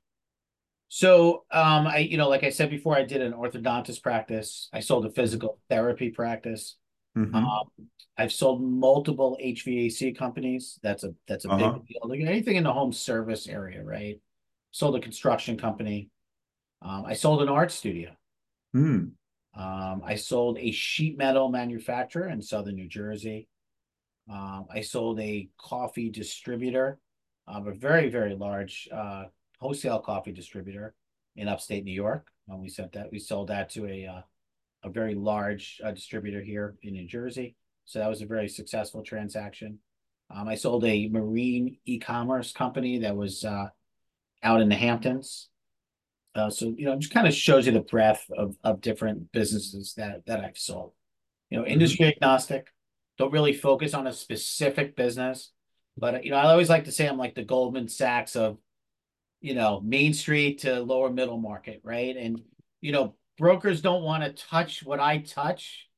So, 0.88 1.44
um, 1.53 1.87
I, 1.87 1.98
you 1.98 2.16
know, 2.16 2.29
like 2.29 2.42
I 2.42 2.50
said 2.50 2.68
before, 2.68 2.96
I 2.96 3.05
did 3.05 3.22
an 3.22 3.33
orthodontist 3.33 4.03
practice. 4.03 4.68
I 4.72 4.81
sold 4.81 5.07
a 5.07 5.11
physical 5.11 5.61
therapy 5.68 6.11
practice. 6.11 6.76
Mm-hmm. 7.16 7.35
Um, 7.35 7.68
I've 8.16 8.33
sold 8.33 8.62
multiple 8.62 9.38
HVAC 9.42 10.16
companies. 10.16 10.79
That's 10.83 11.05
a 11.05 11.14
that's 11.27 11.44
a 11.44 11.51
uh-huh. 11.51 11.73
big 11.73 11.87
deal. 11.87 12.01
Like 12.05 12.20
anything 12.20 12.57
in 12.57 12.64
the 12.64 12.73
home 12.73 12.92
service 12.92 13.49
area, 13.49 13.83
right? 13.83 14.20
Sold 14.73 14.96
a 14.96 15.01
construction 15.01 15.57
company. 15.57 16.11
Um, 16.83 17.05
I 17.07 17.14
sold 17.14 17.42
an 17.42 17.49
art 17.49 17.73
studio. 17.73 18.11
Hmm. 18.73 19.09
Um, 19.55 20.03
I 20.05 20.14
sold 20.14 20.59
a 20.59 20.70
sheet 20.70 21.18
metal 21.18 21.49
manufacturer 21.49 22.29
in 22.29 22.40
southern 22.40 22.77
New 22.77 22.88
Jersey. 22.88 23.49
Um, 24.31 24.66
I 24.73 24.81
sold 24.81 25.18
a 25.20 25.49
coffee 25.59 26.09
distributor, 26.09 26.99
um, 27.49 27.66
a 27.66 27.73
very, 27.73 28.09
very 28.11 28.37
large 28.37 28.88
uh, 28.92 29.25
wholesale 29.59 29.99
coffee 29.99 30.33
distributor 30.33 30.94
in 31.37 31.49
upstate 31.49 31.85
New 31.85 31.92
York. 31.92 32.29
Um, 32.51 32.61
we 32.61 32.68
sent 32.68 32.92
that, 32.92 33.11
we 33.11 33.18
sold 33.18 33.49
that 33.49 33.70
to 33.70 33.87
a, 33.87 34.07
uh, 34.07 34.20
a 34.82 34.90
very 34.90 35.14
large 35.14 35.80
uh, 35.84 35.90
distributor 35.90 36.40
here 36.42 36.76
in 36.82 36.92
New 36.92 37.06
Jersey. 37.06 37.56
So 37.84 37.98
that 37.98 38.08
was 38.08 38.22
a 38.22 38.26
very 38.26 38.48
successful 38.48 39.02
transaction. 39.02 39.78
Um, 40.30 40.48
I 40.48 40.54
sold 40.54 40.84
a 40.84 41.08
marine 41.08 41.78
e-commerce 41.86 42.52
company 42.52 43.00
that 43.00 43.16
was 43.16 43.44
uh, 43.44 43.68
out 44.42 44.60
in 44.60 44.68
the 44.68 44.76
Hamptons. 44.76 45.48
Uh, 46.34 46.48
so 46.48 46.72
you 46.76 46.84
know, 46.84 46.96
just 46.96 47.12
kind 47.12 47.26
of 47.26 47.34
shows 47.34 47.66
you 47.66 47.72
the 47.72 47.80
breadth 47.80 48.24
of 48.36 48.56
of 48.62 48.80
different 48.80 49.32
businesses 49.32 49.94
that 49.96 50.24
that 50.26 50.44
I've 50.44 50.56
sold. 50.56 50.92
You 51.50 51.58
know, 51.58 51.66
industry 51.66 52.06
agnostic 52.06 52.68
don't 53.18 53.32
really 53.32 53.52
focus 53.52 53.92
on 53.92 54.06
a 54.06 54.12
specific 54.12 54.96
business. 54.96 55.52
But 55.96 56.24
you 56.24 56.30
know, 56.30 56.36
I 56.36 56.50
always 56.50 56.70
like 56.70 56.84
to 56.84 56.92
say 56.92 57.06
I'm 57.06 57.18
like 57.18 57.34
the 57.34 57.44
Goldman 57.44 57.88
Sachs 57.88 58.36
of, 58.36 58.58
you 59.40 59.54
know, 59.54 59.80
Main 59.80 60.14
Street 60.14 60.60
to 60.60 60.80
lower 60.80 61.10
middle 61.10 61.38
market, 61.38 61.80
right? 61.84 62.16
And 62.16 62.40
you 62.80 62.92
know, 62.92 63.16
brokers 63.40 63.81
don't 63.81 64.03
want 64.05 64.22
to 64.22 64.44
touch 64.46 64.85
what 64.85 65.00
I 65.00 65.18
touch, 65.18 65.88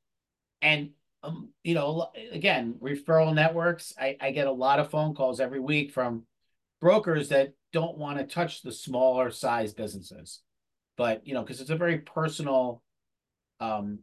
and 0.63 0.91
um, 1.25 1.51
you 1.63 1.75
know, 1.75 2.11
again, 2.31 2.77
referral 2.81 3.35
networks. 3.35 3.93
I, 4.01 4.17
I 4.21 4.31
get 4.31 4.47
a 4.47 4.53
lot 4.53 4.79
of 4.79 4.91
phone 4.91 5.15
calls 5.15 5.41
every 5.41 5.61
week 5.61 5.91
from 5.93 6.23
brokers 6.81 7.29
that 7.29 7.53
don't 7.73 7.99
want 7.99 8.19
to 8.19 8.25
touch 8.25 8.63
the 8.63 8.73
smaller 8.73 9.31
size 9.31 9.75
businesses, 9.75 10.41
but 10.97 11.27
you 11.27 11.35
know, 11.35 11.43
because 11.43 11.61
it's 11.61 11.71
a 11.71 11.77
very 11.77 11.99
personal 11.99 12.81
um, 13.61 13.99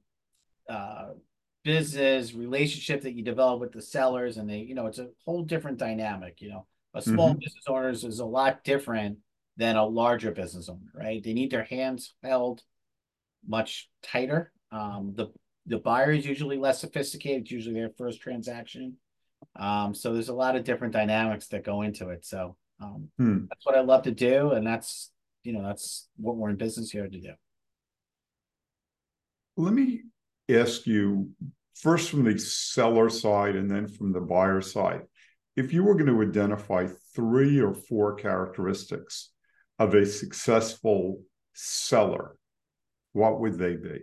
uh, 0.70 1.10
business 1.64 2.34
relationship 2.34 3.02
that 3.02 3.14
you 3.14 3.24
develop 3.24 3.62
with 3.62 3.72
the 3.72 3.82
sellers, 3.82 4.38
and 4.38 4.50
they, 4.50 4.60
you 4.60 4.76
know, 4.76 4.86
it's 4.86 5.00
a 5.00 5.10
whole 5.26 5.44
different 5.44 5.78
dynamic. 5.78 6.42
You 6.42 6.50
know, 6.50 6.66
a 6.94 7.02
small 7.02 7.36
Mhm. 7.36 7.40
business 7.40 7.64
owners 7.68 8.04
is 8.04 8.20
a 8.20 8.26
lot 8.26 8.66
different 8.66 9.20
than 9.56 9.78
a 9.78 9.86
larger 9.86 10.32
business 10.32 10.68
owner, 10.68 10.92
right? 10.94 11.24
They 11.24 11.34
need 11.34 11.52
their 11.52 11.64
hands 11.64 12.14
held 12.22 12.64
much 13.48 13.90
tighter. 14.04 14.52
Um, 14.72 15.14
the 15.16 15.28
the 15.66 15.78
buyer 15.78 16.12
is 16.12 16.26
usually 16.26 16.58
less 16.58 16.80
sophisticated. 16.80 17.44
It's 17.44 17.52
usually 17.52 17.76
their 17.76 17.92
first 17.98 18.22
transaction. 18.22 18.98
Um, 19.56 19.94
so 19.94 20.14
there's 20.14 20.30
a 20.30 20.34
lot 20.34 20.56
of 20.56 20.64
different 20.64 20.94
dynamics 20.94 21.48
that 21.50 21.64
go 21.64 21.82
into 21.84 22.10
it. 22.10 22.26
So 22.26 22.56
um, 22.82 23.10
Hmm. 23.18 23.46
that's 23.50 23.66
what 23.66 23.76
I 23.76 23.82
love 23.82 24.04
to 24.04 24.12
do, 24.12 24.52
and 24.52 24.66
that's 24.66 25.12
you 25.44 25.54
know 25.54 25.64
that's 25.64 26.08
what 26.18 26.36
we're 26.36 26.50
in 26.50 26.56
business 26.58 26.92
here 26.92 27.08
to 27.08 27.20
do. 27.20 27.34
Let 29.58 29.74
me 29.74 30.04
ask 30.50 30.88
you 30.88 31.32
first 31.76 32.10
from 32.10 32.24
the 32.24 32.38
seller 32.38 33.10
side 33.10 33.56
and 33.56 33.70
then 33.70 33.88
from 33.88 34.12
the 34.14 34.22
buyer 34.22 34.62
side. 34.62 35.02
If 35.56 35.74
you 35.74 35.84
were 35.84 35.96
going 35.96 36.08
to 36.08 36.22
identify 36.22 36.88
three 37.16 37.60
or 37.60 37.74
four 37.74 38.16
characteristics 38.16 39.32
of 39.78 39.94
a 39.94 40.06
successful 40.06 41.22
seller, 41.54 42.36
what 43.14 43.40
would 43.40 43.58
they 43.58 43.76
be? 43.76 44.02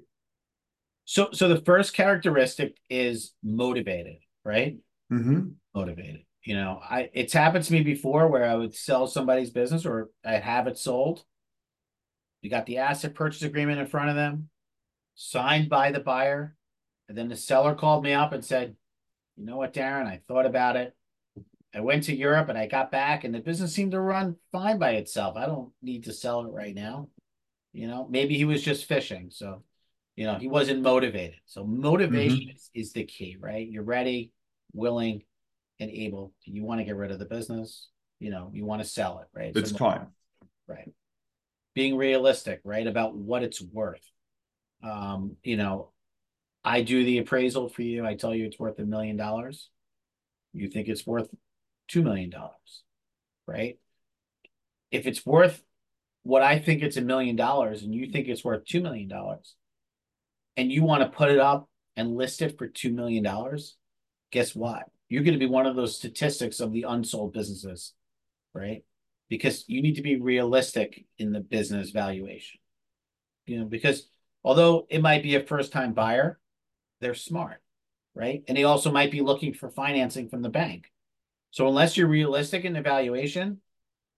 So 1.04 1.28
so 1.32 1.48
the 1.48 1.60
first 1.60 1.94
characteristic 1.94 2.76
is 2.90 3.32
motivated, 3.42 4.16
right? 4.44 4.76
Mm-hmm. 5.12 5.48
Motivated. 5.74 6.22
You 6.42 6.56
know, 6.56 6.80
I 6.82 7.10
it's 7.12 7.32
happened 7.32 7.64
to 7.64 7.72
me 7.72 7.82
before 7.82 8.28
where 8.28 8.44
I 8.44 8.54
would 8.54 8.74
sell 8.74 9.06
somebody's 9.06 9.50
business 9.50 9.86
or 9.86 10.10
I 10.24 10.34
have 10.34 10.66
it 10.66 10.78
sold. 10.78 11.24
You 12.42 12.50
got 12.50 12.66
the 12.66 12.78
asset 12.78 13.14
purchase 13.14 13.42
agreement 13.42 13.80
in 13.80 13.86
front 13.86 14.10
of 14.10 14.16
them, 14.16 14.48
signed 15.14 15.68
by 15.68 15.90
the 15.90 16.00
buyer, 16.00 16.56
and 17.08 17.16
then 17.16 17.28
the 17.28 17.36
seller 17.36 17.74
called 17.74 18.04
me 18.04 18.12
up 18.12 18.32
and 18.32 18.44
said, 18.44 18.76
"You 19.36 19.46
know 19.46 19.56
what, 19.56 19.74
Darren? 19.74 20.06
I 20.06 20.20
thought 20.28 20.46
about 20.46 20.76
it. 20.76 20.94
I 21.74 21.80
went 21.80 22.04
to 22.04 22.16
Europe 22.16 22.48
and 22.48 22.56
I 22.56 22.66
got 22.66 22.90
back, 22.90 23.24
and 23.24 23.34
the 23.34 23.40
business 23.40 23.74
seemed 23.74 23.92
to 23.92 24.00
run 24.00 24.36
fine 24.50 24.78
by 24.78 24.92
itself. 24.92 25.36
I 25.36 25.46
don't 25.46 25.72
need 25.82 26.04
to 26.04 26.12
sell 26.12 26.46
it 26.46 26.50
right 26.50 26.74
now. 26.74 27.08
You 27.76 27.88
know, 27.88 28.06
maybe 28.08 28.36
he 28.36 28.46
was 28.46 28.62
just 28.62 28.86
fishing, 28.86 29.28
so 29.30 29.62
you 30.16 30.24
know 30.24 30.36
he 30.36 30.48
wasn't 30.48 30.80
motivated. 30.80 31.36
So 31.44 31.62
motivation 31.64 32.48
is, 32.54 32.70
is 32.74 32.92
the 32.94 33.04
key, 33.04 33.36
right? 33.38 33.68
You're 33.68 33.82
ready, 33.82 34.32
willing, 34.72 35.22
and 35.78 35.90
able. 35.90 36.32
You 36.44 36.64
want 36.64 36.80
to 36.80 36.84
get 36.84 36.96
rid 36.96 37.10
of 37.10 37.18
the 37.18 37.26
business. 37.26 37.88
You 38.18 38.30
know, 38.30 38.50
you 38.54 38.64
want 38.64 38.80
to 38.80 38.88
sell 38.88 39.18
it, 39.18 39.28
right? 39.38 39.52
It's 39.54 39.72
So- 39.72 39.76
time. 39.76 40.06
right 40.66 40.90
being 41.74 41.94
realistic 41.98 42.60
right 42.64 42.86
about 42.86 43.14
what 43.14 43.42
it's 43.42 43.60
worth 43.60 44.00
um 44.82 45.36
you 45.44 45.58
know 45.58 45.92
i 46.64 46.80
do 46.80 47.04
the 47.04 47.18
appraisal 47.18 47.68
for 47.68 47.82
you 47.82 48.04
i 48.06 48.14
tell 48.14 48.34
you 48.34 48.46
it's 48.46 48.58
worth 48.58 48.78
a 48.78 48.84
million 48.84 49.14
dollars 49.16 49.68
you 50.54 50.68
think 50.68 50.88
it's 50.88 51.06
worth 51.06 51.28
two 51.86 52.02
million 52.02 52.30
dollars 52.30 52.82
right 53.46 53.78
if 54.90 55.06
it's 55.06 55.24
worth 55.26 55.62
what 56.26 56.42
i 56.42 56.58
think 56.58 56.82
it's 56.82 56.96
a 56.96 57.02
million 57.02 57.36
dollars 57.36 57.82
and 57.82 57.94
you 57.94 58.06
think 58.10 58.28
it's 58.28 58.44
worth 58.44 58.64
two 58.64 58.80
million 58.80 59.08
dollars 59.08 59.54
and 60.56 60.72
you 60.72 60.82
want 60.82 61.02
to 61.02 61.16
put 61.16 61.30
it 61.30 61.38
up 61.38 61.68
and 61.96 62.16
list 62.16 62.42
it 62.42 62.58
for 62.58 62.66
two 62.66 62.92
million 62.92 63.22
dollars 63.22 63.76
guess 64.30 64.54
what 64.54 64.84
you're 65.08 65.22
going 65.22 65.34
to 65.34 65.38
be 65.38 65.46
one 65.46 65.66
of 65.66 65.76
those 65.76 65.96
statistics 65.96 66.60
of 66.60 66.72
the 66.72 66.84
unsold 66.88 67.32
businesses 67.32 67.92
right 68.54 68.82
because 69.28 69.64
you 69.66 69.82
need 69.82 69.96
to 69.96 70.02
be 70.02 70.20
realistic 70.20 71.04
in 71.18 71.32
the 71.32 71.40
business 71.40 71.90
valuation. 71.90 72.60
You 73.46 73.60
know, 73.60 73.64
because 73.64 74.08
although 74.44 74.86
it 74.88 75.02
might 75.02 75.22
be 75.22 75.34
a 75.34 75.40
first 75.40 75.72
time 75.72 75.92
buyer, 75.92 76.38
they're 77.00 77.14
smart, 77.14 77.60
right? 78.14 78.42
And 78.48 78.56
they 78.56 78.64
also 78.64 78.90
might 78.90 79.10
be 79.10 79.20
looking 79.20 79.54
for 79.54 79.68
financing 79.68 80.28
from 80.28 80.42
the 80.42 80.48
bank. 80.48 80.90
So 81.50 81.68
unless 81.68 81.96
you're 81.96 82.08
realistic 82.08 82.64
in 82.64 82.72
the 82.72 82.80
valuation, 82.80 83.60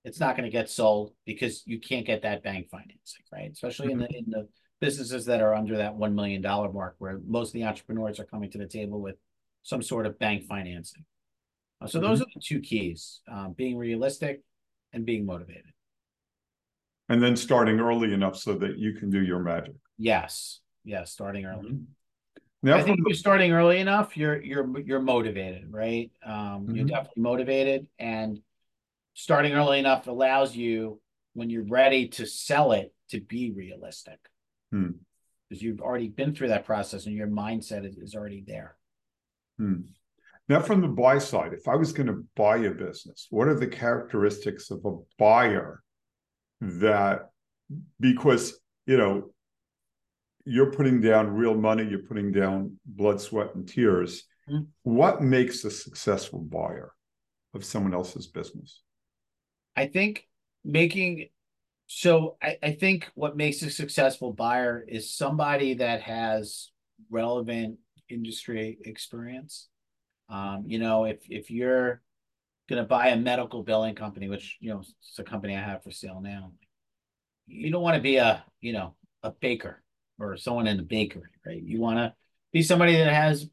it's 0.09 0.21
not 0.21 0.37
going 0.37 0.45
to 0.51 0.51
get 0.51 0.71
sold 0.71 1.13
because 1.27 1.63
you 1.67 1.79
can't 1.81 2.07
get 2.07 2.23
that 2.23 2.43
bank 2.43 2.69
financing, 2.71 3.25
right? 3.33 3.51
Especially 3.53 3.93
in 3.93 3.99
the 3.99 4.09
in 4.09 4.25
the 4.29 4.49
businesses 4.81 5.27
that 5.27 5.41
are 5.43 5.55
under 5.55 5.77
that 5.77 5.95
one 5.95 6.15
million 6.15 6.41
dollar 6.43 6.73
mark, 6.73 6.95
where 6.99 7.21
most 7.27 7.49
of 7.51 7.55
the 7.55 7.65
entrepreneurs 7.65 8.19
are 8.19 8.25
coming 8.25 8.51
to 8.51 8.59
the 8.59 8.67
table 8.67 9.01
with 9.01 9.17
some 9.63 9.83
sort 9.83 10.07
of 10.07 10.19
bank 10.19 10.47
financing. 10.47 11.05
Uh, 11.81 11.87
So 11.87 12.01
those 12.01 12.21
are 12.23 12.27
the 12.35 12.41
two 12.41 12.61
keys: 12.61 13.21
um, 13.31 13.53
being 13.53 13.77
realistic 13.77 14.43
and 14.93 15.05
being 15.05 15.27
motivated. 15.27 15.73
And 17.11 17.23
then 17.23 17.37
starting 17.37 17.81
early 17.81 18.13
enough 18.13 18.37
so 18.37 18.55
that 18.55 18.79
you 18.79 18.93
can 18.93 19.11
do 19.11 19.23
your 19.23 19.41
magic. 19.41 19.75
Yes, 19.99 20.61
yes, 20.85 21.13
starting 21.13 21.45
early. 21.47 21.79
Now, 22.63 22.77
I 22.77 22.83
think 22.83 22.99
if 22.99 23.05
you're 23.07 23.15
starting 23.15 23.53
early 23.53 23.79
enough, 23.79 24.17
you're 24.17 24.43
you're 24.43 24.81
you're 24.81 25.01
motivated, 25.01 25.73
right? 25.73 26.11
Um, 26.25 26.67
you're 26.75 26.85
Mhm. 26.85 26.89
definitely 26.89 27.23
motivated, 27.23 27.87
and 27.99 28.43
starting 29.19 29.53
early 29.53 29.81
enough 29.81 30.07
allows 30.07 30.55
you, 30.55 31.01
when 31.35 31.51
you're 31.51 31.65
ready 31.65 32.07
to 32.07 32.25
sell 32.25 32.71
it, 32.71 32.95
to 33.11 33.21
be 33.21 33.51
realistic. 33.51 34.19
Hmm. 34.71 34.91
Because 35.49 35.61
you've 35.61 35.81
already 35.81 36.09
been 36.09 36.37
through 36.37 36.49
that 36.49 36.65
process, 36.65 37.07
and 37.07 37.17
your 37.17 37.27
mindset 37.27 37.85
is, 37.85 37.97
is 37.97 38.15
already 38.15 38.45
there. 38.47 38.77
Hmm. 39.59 39.81
Now, 40.49 40.61
from 40.61 40.83
the 40.83 40.87
buy 40.89 41.19
side, 41.19 41.53
if 41.53 41.67
I 41.67 41.75
was 41.75 41.93
going 41.93 42.07
to 42.07 42.25
buy 42.37 42.59
a 42.59 42.71
business, 42.71 43.27
what 43.31 43.49
are 43.49 43.59
the 43.59 43.67
characteristics 43.67 44.71
of 44.71 44.85
a 44.85 44.97
buyer 45.19 45.83
that, 46.61 47.31
because, 47.99 48.57
you 48.87 48.99
know, 48.99 49.33
you're 50.45 50.71
putting 50.71 51.01
down 51.01 51.35
real 51.35 51.57
money, 51.57 51.85
you're 51.85 52.07
putting 52.07 52.31
down 52.31 52.79
blood, 52.87 53.21
sweat, 53.21 53.57
and 53.57 53.69
tears. 53.69 54.23
Hmm. 54.49 54.61
What 54.85 55.23
makes 55.23 55.65
a 55.65 55.73
successful 55.73 56.39
buyer 56.39 56.93
of 57.53 57.65
someone 57.65 57.95
else's 57.95 58.29
business? 58.29 58.81
I 59.79 59.87
think 59.87 60.27
making 60.65 61.29
so 61.87 62.37
I, 62.43 62.59
I 62.61 62.73
think 62.73 63.09
what 63.15 63.37
makes 63.37 63.63
a 63.63 63.71
successful 63.71 64.33
buyer 64.33 64.85
is 64.87 65.15
somebody 65.15 65.75
that 65.75 66.03
has 66.03 66.73
relevant 67.11 67.79
industry 68.09 68.79
experience. 68.85 69.69
Um, 70.29 70.65
you 70.67 70.81
know, 70.81 71.05
if 71.05 71.19
if 71.31 71.49
you're 71.49 72.03
gonna 72.69 72.83
buy 72.83 73.11
a 73.11 73.17
medical 73.17 73.63
billing 73.63 73.95
company, 73.95 74.29
which 74.29 74.57
you 74.59 74.71
know 74.71 74.81
it's 74.81 75.19
a 75.21 75.23
company 75.23 75.55
I 75.55 75.61
have 75.61 75.85
for 75.85 75.93
sale 75.93 76.21
now, 76.21 76.51
you 77.47 77.71
don't 77.71 77.83
want 77.83 77.95
to 77.95 78.03
be 78.03 78.17
a 78.17 78.45
you 78.61 78.73
know 78.73 78.97
a 79.23 79.31
baker 79.31 79.85
or 80.19 80.37
someone 80.37 80.67
in 80.67 80.81
a 80.81 80.83
bakery, 80.83 81.31
right? 81.47 81.63
You 81.63 81.81
want 81.81 81.99
to 81.99 82.15
be 82.53 82.63
somebody 82.63 82.97
that 82.97 83.13
has 83.15 83.49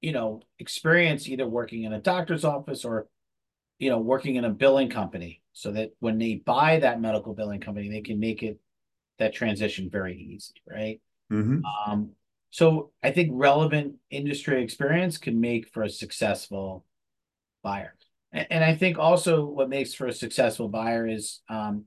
you 0.00 0.12
know 0.12 0.40
experience 0.58 1.28
either 1.28 1.46
working 1.46 1.82
in 1.82 1.92
a 1.92 2.00
doctor's 2.00 2.46
office 2.46 2.82
or 2.82 3.08
you 3.78 3.90
know 3.90 3.98
working 3.98 4.36
in 4.36 4.46
a 4.46 4.50
billing 4.50 4.88
company 4.88 5.42
so 5.56 5.72
that 5.72 5.90
when 6.00 6.18
they 6.18 6.34
buy 6.34 6.78
that 6.78 7.00
medical 7.00 7.32
billing 7.32 7.60
company 7.60 7.88
they 7.88 8.02
can 8.02 8.20
make 8.20 8.42
it 8.42 8.60
that 9.18 9.32
transition 9.32 9.88
very 9.90 10.14
easy 10.14 10.52
right? 10.70 11.00
Mhm. 11.32 11.62
um 11.88 12.10
so 12.50 12.92
i 13.02 13.10
think 13.10 13.30
relevant 13.32 13.94
industry 14.10 14.62
experience 14.62 15.16
can 15.18 15.40
make 15.40 15.68
for 15.72 15.82
a 15.82 15.90
successful 15.90 16.84
buyer. 17.62 17.94
And, 18.32 18.46
and 18.50 18.64
i 18.64 18.74
think 18.74 18.98
also 18.98 19.44
what 19.46 19.70
makes 19.70 19.94
for 19.94 20.06
a 20.06 20.12
successful 20.12 20.68
buyer 20.68 21.08
is 21.08 21.40
um 21.48 21.84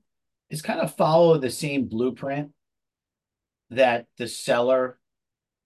is 0.50 0.62
kind 0.62 0.80
of 0.80 0.96
follow 0.96 1.38
the 1.38 1.50
same 1.50 1.86
blueprint 1.86 2.50
that 3.70 4.06
the 4.18 4.26
seller 4.26 4.98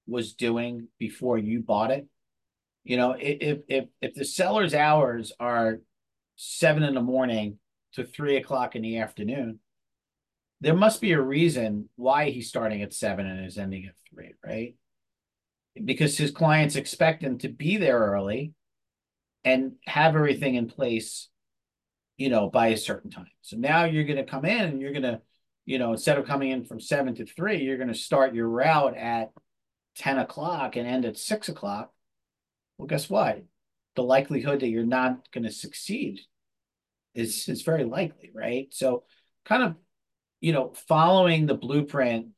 was 0.07 0.35
doing 0.35 0.89
before 0.99 1.39
you 1.39 1.61
bought 1.61 1.91
it. 1.91 2.07
You 2.85 2.99
know 2.99 3.13
if 3.19 3.61
if 3.69 3.87
if 4.03 4.15
the 4.15 4.27
seller's 4.27 4.75
hours 4.75 5.33
are 5.41 5.81
seven 6.37 6.83
in 6.83 6.95
the 6.95 7.01
morning 7.01 7.59
to 7.95 8.05
three 8.05 8.37
o'clock 8.37 8.77
in 8.77 8.83
the 8.83 8.99
afternoon, 8.99 9.61
there 10.61 10.75
must 10.75 11.01
be 11.01 11.13
a 11.13 11.21
reason 11.21 11.89
why 11.97 12.31
he's 12.31 12.49
starting 12.49 12.83
at 12.83 12.95
seven 12.95 13.27
and 13.27 13.47
is 13.47 13.59
ending 13.59 13.87
at 13.87 13.95
three, 14.11 14.35
right? 14.45 14.77
Because 15.83 16.17
his 16.17 16.31
clients 16.31 16.77
expect 16.77 17.23
him 17.23 17.39
to 17.39 17.49
be 17.49 17.77
there 17.77 17.99
early 17.99 18.53
and 19.45 19.73
have 19.87 20.15
everything 20.15 20.55
in 20.55 20.67
place, 20.67 21.29
you 22.17 22.29
know, 22.29 22.49
by 22.49 22.69
a 22.69 22.77
certain 22.77 23.11
time. 23.11 23.27
So 23.43 23.57
now 23.57 23.85
you're 23.85 24.05
going 24.05 24.17
to 24.17 24.25
come 24.25 24.45
in 24.45 24.65
and 24.65 24.81
you're 24.81 24.93
going 24.93 25.03
to, 25.03 25.21
you 25.67 25.79
know, 25.79 25.93
instead 25.93 26.19
of 26.19 26.27
coming 26.27 26.51
in 26.51 26.65
from 26.65 26.81
seven 26.81 27.15
to 27.17 27.27
three, 27.27 27.63
you're 27.63 27.77
going 27.77 27.89
to 27.89 27.95
start 27.95 28.35
your 28.35 28.49
route 28.49 28.97
at 28.97 29.33
10 29.97 30.19
o'clock 30.19 30.77
and 30.77 30.87
end 30.87 31.05
at 31.05 31.19
six 31.19 31.49
o'clock. 31.49 31.93
Well, 32.79 32.87
guess 32.87 33.11
what? 33.11 33.45
the 33.95 34.03
likelihood 34.03 34.61
that 34.61 34.69
you're 34.69 34.85
not 34.85 35.31
going 35.33 35.45
to 35.45 35.53
succeed 35.53 36.21
is 37.15 37.49
is 37.49 37.63
very 37.63 37.85
likely, 37.85 38.31
right? 38.35 38.69
So, 38.71 39.05
kind 39.45 39.63
of, 39.63 39.77
you 40.41 40.53
know, 40.53 40.73
following 40.89 41.47
the 41.47 41.55
blueprint 41.55 42.29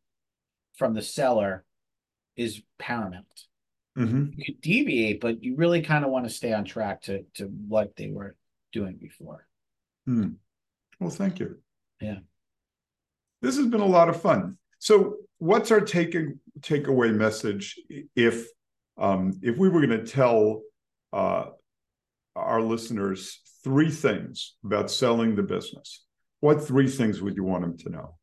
from 0.76 0.94
the 0.94 1.02
seller 1.02 1.64
is 2.36 2.62
paramount. 2.78 3.26
Mhm. 3.96 4.34
You 4.36 4.44
could 4.44 4.60
deviate, 4.60 5.20
but 5.20 5.42
you 5.42 5.56
really 5.56 5.80
kind 5.80 6.04
of 6.04 6.10
want 6.10 6.26
to 6.26 6.34
stay 6.34 6.52
on 6.52 6.64
track 6.64 7.02
to 7.02 7.24
to 7.34 7.46
what 7.46 7.96
they 7.96 8.10
were 8.10 8.36
doing 8.72 8.96
before. 8.96 9.46
Hmm. 10.04 10.34
Well, 11.00 11.10
thank 11.10 11.38
you. 11.38 11.58
Yeah. 12.00 12.18
This 13.42 13.56
has 13.56 13.66
been 13.66 13.80
a 13.80 13.86
lot 13.86 14.08
of 14.08 14.20
fun. 14.20 14.58
So, 14.78 15.16
what's 15.38 15.70
our 15.70 15.80
taking 15.80 16.40
takeaway 16.60 17.14
message 17.14 17.78
if 18.14 18.46
um, 18.98 19.38
if 19.42 19.56
we 19.58 19.68
were 19.68 19.86
going 19.86 20.04
to 20.04 20.06
tell 20.06 20.62
uh, 21.12 21.50
our 22.36 22.60
listeners 22.60 23.40
three 23.64 23.90
things 23.90 24.56
about 24.64 24.90
selling 24.90 25.34
the 25.34 25.42
business? 25.42 26.04
What 26.40 26.64
three 26.64 26.88
things 26.88 27.20
would 27.22 27.34
you 27.34 27.44
want 27.44 27.62
them 27.62 27.76
to 27.78 27.90
know? 27.90 28.14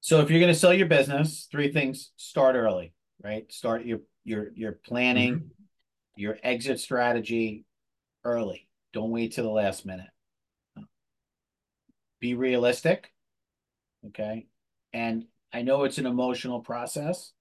So, 0.00 0.20
if 0.20 0.30
you're 0.30 0.40
going 0.40 0.52
to 0.52 0.58
sell 0.58 0.72
your 0.72 0.86
business, 0.86 1.48
three 1.50 1.72
things: 1.72 2.12
start 2.16 2.56
early, 2.56 2.94
right? 3.22 3.50
Start 3.52 3.84
your 3.84 4.00
your 4.24 4.50
your 4.54 4.72
planning, 4.72 5.34
mm-hmm. 5.34 5.48
your 6.16 6.38
exit 6.42 6.80
strategy 6.80 7.64
early. 8.24 8.68
Don't 8.92 9.10
wait 9.10 9.32
to 9.34 9.42
the 9.42 9.50
last 9.50 9.84
minute. 9.84 10.08
Be 12.20 12.34
realistic. 12.34 13.12
Okay. 14.06 14.46
And 14.92 15.26
I 15.52 15.62
know 15.62 15.84
it's 15.84 15.98
an 15.98 16.06
emotional 16.06 16.60
process, 16.60 17.32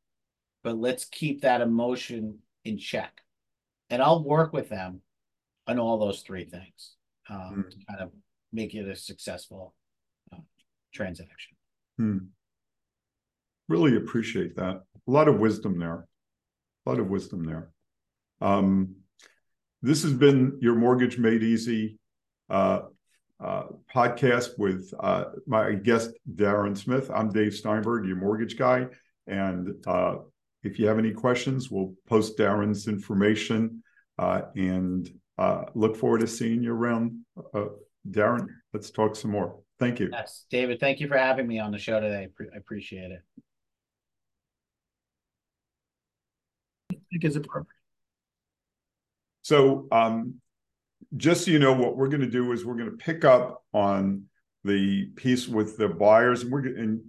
but 0.64 0.78
let's 0.78 1.06
keep 1.06 1.42
that 1.42 1.62
emotion 1.62 2.40
in 2.64 2.78
check. 2.78 3.22
And 3.90 4.02
I'll 4.02 4.24
work 4.24 4.54
with 4.54 4.70
them 4.70 5.02
on 5.68 5.80
all 5.80 5.98
those 5.98 6.22
three 6.22 6.46
things 6.46 6.96
um, 7.30 7.66
mm. 7.66 7.70
to 7.70 7.78
kind 7.90 8.02
of 8.02 8.12
make 8.52 8.74
it 8.74 8.88
a 8.88 8.96
successful 8.96 9.74
uh, 10.34 10.38
transaction. 10.94 11.56
Mm. 12.00 12.28
Really 13.70 13.98
appreciate 13.98 14.56
that. 14.56 14.82
A 15.08 15.12
lot 15.12 15.28
of 15.28 15.40
wisdom 15.40 15.80
there. 15.80 16.08
A 16.86 16.90
lot 16.90 17.00
of 17.00 17.08
wisdom 17.08 17.44
there. 17.44 17.72
Um, 18.42 18.96
this 19.82 20.04
has 20.04 20.14
been 20.14 20.58
your 20.62 20.76
Mortgage 20.76 21.18
Made 21.18 21.44
Easy 21.44 22.00
uh, 22.50 22.82
uh, 23.40 23.64
podcast 23.94 24.58
with 24.58 24.94
uh, 25.00 25.26
my 25.46 25.74
guest, 25.74 26.12
Darren 26.34 26.78
Smith. 26.78 27.12
I'm 27.14 27.32
Dave 27.32 27.54
Steinberg, 27.54 28.06
your 28.06 28.16
mortgage 28.16 28.58
guy. 28.58 28.88
And 29.28 29.76
uh, 29.86 30.16
if 30.68 30.78
you 30.78 30.88
have 30.88 31.00
any 31.00 31.12
questions, 31.12 31.72
we'll 31.72 31.94
post 32.08 32.38
Darren's 32.38 32.88
information 32.88 33.82
uh, 34.20 34.42
and 34.56 35.10
uh, 35.38 35.64
look 35.74 35.96
forward 35.96 36.22
to 36.22 36.28
seeing 36.28 36.62
you 36.62 36.74
around. 36.74 37.26
Darren, 38.10 38.48
let's 38.74 38.92
talk 38.92 39.16
some 39.16 39.32
more. 39.32 39.60
Thank 39.80 40.00
you. 40.00 40.10
Yes, 40.12 40.46
David, 40.50 40.80
thank 40.80 41.00
you 41.00 41.08
for 41.08 41.18
having 41.18 41.48
me 41.48 41.60
on 41.60 41.72
the 41.72 41.78
show 41.78 42.00
today. 42.00 42.28
I 42.54 42.58
appreciate 42.58 43.12
it. 43.12 43.22
I 46.92 46.96
think 47.12 47.24
is 47.24 47.36
appropriate. 47.36 47.68
So 49.44 49.88
um, 49.92 50.36
just 51.16 51.46
so 51.46 51.52
you 51.52 51.60
know, 51.60 51.74
what 51.74 51.96
we're 51.96 52.10
going 52.10 52.22
to 52.22 52.30
do 52.30 52.52
is 52.52 52.66
we're 52.66 52.76
going 52.76 52.92
to 52.92 52.98
pick 52.98 53.24
up 53.24 53.64
on 53.74 54.24
the 54.64 55.06
piece 55.16 55.48
with 55.48 55.78
the 55.78 55.88
buyers, 55.88 56.44
and 56.44 56.52
we're 56.52 56.62
going 56.62 56.76
to 56.76 57.00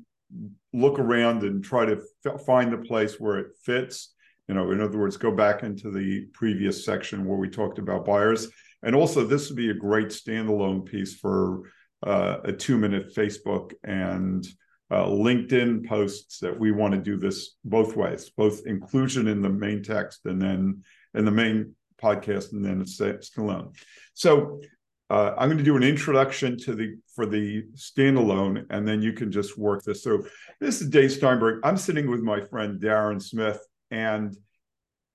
look 0.73 0.99
around 0.99 1.43
and 1.43 1.65
try 1.65 1.85
to 1.85 2.01
f- 2.27 2.45
find 2.45 2.73
the 2.73 2.79
place 2.79 3.19
where 3.19 3.39
it 3.39 3.53
fits. 3.63 4.15
You 4.49 4.55
know, 4.55 4.71
in 4.71 4.81
other 4.81 4.99
words, 4.99 5.17
go 5.17 5.31
back 5.31 5.63
into 5.63 5.91
the 5.91 6.27
previous 6.33 6.85
section 6.85 7.27
where 7.27 7.39
we 7.39 7.49
talked 7.49 7.79
about 7.79 8.07
buyers. 8.07 8.49
And 8.83 8.95
also, 8.95 9.25
this 9.25 9.49
would 9.49 9.57
be 9.57 9.71
a 9.71 9.75
great 9.75 10.09
standalone 10.09 10.85
piece 10.85 11.15
for 11.15 11.63
uh, 12.07 12.39
a 12.45 12.53
two-minute 12.53 13.15
Facebook 13.15 13.73
and 13.85 14.47
uh, 14.91 15.05
LinkedIn 15.05 15.87
posts 15.87 16.39
that 16.39 16.59
we 16.59 16.73
want 16.73 16.95
to 16.95 17.01
do 17.01 17.19
this 17.19 17.57
both 17.65 17.97
ways, 17.97 18.31
both 18.31 18.67
inclusion 18.67 19.27
in 19.27 19.43
the 19.43 19.51
main 19.51 19.83
text 19.83 20.25
and 20.25 20.41
then 20.41 20.83
in 21.15 21.25
the 21.25 21.31
main 21.31 21.75
podcast, 22.03 22.53
and 22.53 22.65
then 22.65 22.81
it's 22.81 22.99
standalone. 22.99 23.75
So 24.15 24.63
uh, 25.11 25.35
I'm 25.39 25.49
going 25.49 25.59
to 25.59 25.65
do 25.65 25.77
an 25.77 25.83
introduction 25.83 26.59
to 26.59 26.75
the 26.75 26.97
for 27.15 27.27
the 27.27 27.65
standalone, 27.75 28.67
and 28.71 28.87
then 28.87 29.03
you 29.03 29.13
can 29.13 29.33
just 29.33 29.59
work 29.59 29.83
this 29.83 30.03
through. 30.03 30.27
This 30.61 30.81
is 30.81 30.89
Dave 30.89 31.13
Steinberg. 31.13 31.61
I'm 31.65 31.77
sitting 31.77 32.11
with 32.11 32.21
my 32.21 32.41
friend 32.41 32.81
Darren 32.81 33.23
Smith, 33.23 33.61
and 33.91 34.37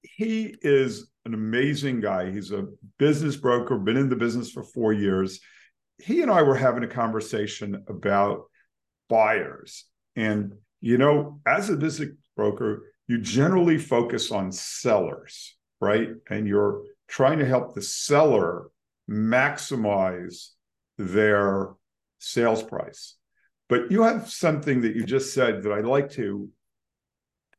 he 0.01 0.55
is 0.61 1.09
an 1.25 1.33
amazing 1.33 2.01
guy. 2.01 2.31
He's 2.31 2.51
a 2.51 2.67
business 2.97 3.35
broker, 3.35 3.77
been 3.77 3.97
in 3.97 4.09
the 4.09 4.15
business 4.15 4.51
for 4.51 4.63
four 4.63 4.93
years. 4.93 5.39
He 5.99 6.21
and 6.21 6.31
I 6.31 6.41
were 6.41 6.55
having 6.55 6.83
a 6.83 6.87
conversation 6.87 7.83
about 7.87 8.45
buyers, 9.09 9.85
and 10.15 10.53
you 10.81 10.97
know, 10.97 11.39
as 11.45 11.69
a 11.69 11.77
business 11.77 12.09
broker, 12.35 12.91
you 13.07 13.19
generally 13.19 13.77
focus 13.77 14.31
on 14.31 14.51
sellers 14.51 15.55
right? 15.83 16.09
And 16.29 16.47
you're 16.47 16.83
trying 17.09 17.39
to 17.39 17.45
help 17.45 17.75
the 17.75 17.81
seller 17.81 18.67
maximize 19.09 20.49
their 20.97 21.73
sales 22.19 22.63
price. 22.63 23.15
But 23.69 23.91
you 23.91 24.03
have 24.03 24.29
something 24.29 24.81
that 24.81 24.95
you 24.95 25.05
just 25.05 25.33
said 25.33 25.63
that 25.63 25.71
I'd 25.71 25.85
like 25.85 26.11
to 26.11 26.49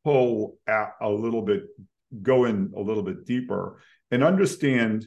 pull 0.04 0.58
out 0.68 0.92
a 1.00 1.08
little 1.08 1.42
bit, 1.42 1.64
go 2.22 2.44
in 2.44 2.72
a 2.76 2.80
little 2.80 3.02
bit 3.02 3.24
deeper, 3.24 3.80
and 4.10 4.22
understand 4.22 5.06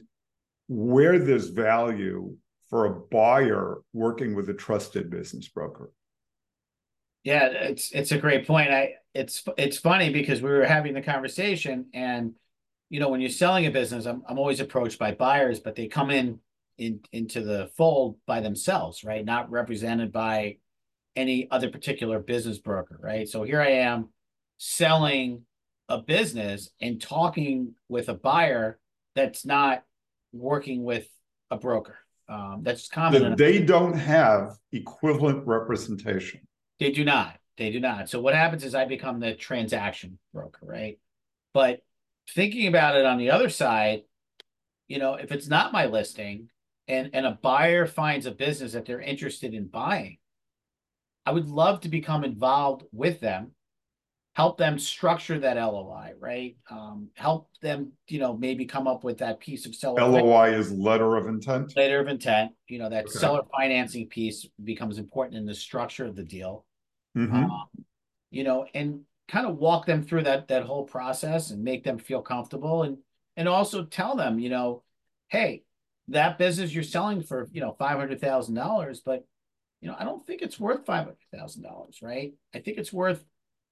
where 0.68 1.18
there's 1.18 1.48
value 1.48 2.36
for 2.68 2.86
a 2.86 2.94
buyer 2.94 3.78
working 3.92 4.34
with 4.34 4.48
a 4.50 4.54
trusted 4.54 5.10
business 5.10 5.48
broker. 5.48 5.90
Yeah, 7.24 7.46
it's 7.46 7.90
it's 7.92 8.12
a 8.12 8.18
great 8.18 8.46
point. 8.46 8.70
I 8.70 8.94
it's 9.14 9.44
it's 9.56 9.78
funny 9.78 10.10
because 10.12 10.42
we 10.42 10.50
were 10.50 10.64
having 10.64 10.94
the 10.94 11.02
conversation 11.02 11.86
and 11.92 12.34
you 12.90 13.00
know, 13.00 13.08
when 13.08 13.20
you're 13.20 13.30
selling 13.30 13.66
a 13.66 13.70
business, 13.70 14.06
I'm 14.06 14.22
I'm 14.28 14.38
always 14.38 14.60
approached 14.60 14.98
by 14.98 15.12
buyers, 15.12 15.60
but 15.60 15.74
they 15.74 15.86
come 15.88 16.10
in 16.10 16.40
in 16.78 17.00
into 17.12 17.42
the 17.42 17.70
fold 17.76 18.16
by 18.26 18.40
themselves, 18.40 19.04
right? 19.04 19.24
Not 19.24 19.50
represented 19.50 20.12
by 20.12 20.58
any 21.16 21.50
other 21.50 21.68
particular 21.70 22.18
business 22.20 22.58
broker, 22.58 22.98
right? 23.02 23.28
So 23.28 23.42
here 23.42 23.60
I 23.60 23.70
am 23.70 24.10
selling 24.56 25.42
a 25.88 25.98
business 25.98 26.70
and 26.80 27.00
talking 27.00 27.74
with 27.88 28.08
a 28.08 28.14
buyer 28.14 28.78
that's 29.14 29.44
not 29.44 29.82
working 30.32 30.84
with 30.84 31.08
a 31.50 31.56
broker. 31.56 31.98
Um, 32.28 32.60
that's 32.62 32.88
common. 32.88 33.36
They 33.36 33.60
don't 33.60 33.94
have 33.94 34.58
equivalent 34.70 35.46
representation. 35.46 36.40
They 36.78 36.92
do 36.92 37.04
not. 37.04 37.38
They 37.56 37.72
do 37.72 37.80
not. 37.80 38.08
So 38.08 38.20
what 38.20 38.34
happens 38.34 38.64
is 38.64 38.74
I 38.74 38.84
become 38.84 39.18
the 39.18 39.34
transaction 39.34 40.18
broker, 40.32 40.60
right? 40.62 40.98
But 41.54 41.80
thinking 42.34 42.66
about 42.66 42.96
it 42.96 43.06
on 43.06 43.18
the 43.18 43.30
other 43.30 43.48
side, 43.48 44.02
you 44.86 44.98
know, 44.98 45.14
if 45.14 45.32
it's 45.32 45.48
not 45.48 45.72
my 45.72 45.86
listing 45.86 46.48
and 46.86 47.10
and 47.12 47.26
a 47.26 47.38
buyer 47.42 47.86
finds 47.86 48.26
a 48.26 48.30
business 48.30 48.72
that 48.72 48.86
they're 48.86 49.00
interested 49.00 49.54
in 49.54 49.66
buying, 49.66 50.18
I 51.26 51.32
would 51.32 51.48
love 51.48 51.82
to 51.82 51.88
become 51.88 52.24
involved 52.24 52.84
with 52.92 53.20
them, 53.20 53.52
help 54.34 54.56
them 54.56 54.78
structure 54.78 55.38
that 55.38 55.56
LOI, 55.56 56.12
right? 56.18 56.56
Um, 56.70 57.08
help 57.14 57.50
them, 57.60 57.92
you 58.08 58.18
know, 58.18 58.36
maybe 58.36 58.64
come 58.64 58.86
up 58.86 59.04
with 59.04 59.18
that 59.18 59.40
piece 59.40 59.66
of 59.66 59.74
seller. 59.74 60.02
LOI 60.02 60.54
is 60.54 60.72
letter 60.72 61.16
of 61.16 61.26
intent. 61.26 61.76
Letter 61.76 62.00
of 62.00 62.08
intent. 62.08 62.52
You 62.68 62.78
know, 62.78 62.88
that 62.88 63.04
okay. 63.04 63.18
seller 63.18 63.42
financing 63.54 64.06
piece 64.08 64.46
becomes 64.64 64.98
important 64.98 65.36
in 65.36 65.44
the 65.44 65.54
structure 65.54 66.06
of 66.06 66.16
the 66.16 66.24
deal. 66.24 66.64
Mm-hmm. 67.16 67.34
Um, 67.34 67.66
you 68.30 68.44
know, 68.44 68.66
and 68.74 69.00
kind 69.28 69.46
of 69.46 69.58
walk 69.58 69.86
them 69.86 70.02
through 70.02 70.22
that 70.22 70.48
that 70.48 70.64
whole 70.64 70.84
process 70.84 71.50
and 71.50 71.62
make 71.62 71.84
them 71.84 71.98
feel 71.98 72.22
comfortable 72.22 72.82
and 72.82 72.98
and 73.36 73.46
also 73.46 73.84
tell 73.84 74.16
them 74.16 74.38
you 74.38 74.48
know 74.48 74.82
hey 75.28 75.62
that 76.08 76.38
business 76.38 76.74
you're 76.74 76.82
selling 76.82 77.22
for 77.22 77.48
you 77.52 77.60
know 77.60 77.76
five 77.78 77.98
hundred 77.98 78.20
thousand 78.20 78.54
dollars 78.54 79.00
but 79.04 79.24
you 79.80 79.88
know 79.88 79.96
I 79.98 80.04
don't 80.04 80.26
think 80.26 80.42
it's 80.42 80.58
worth 80.58 80.86
five 80.86 81.04
hundred 81.04 81.18
thousand 81.32 81.62
dollars 81.62 82.00
right? 82.02 82.32
I 82.54 82.58
think 82.58 82.78
it's 82.78 82.92
worth 82.92 83.22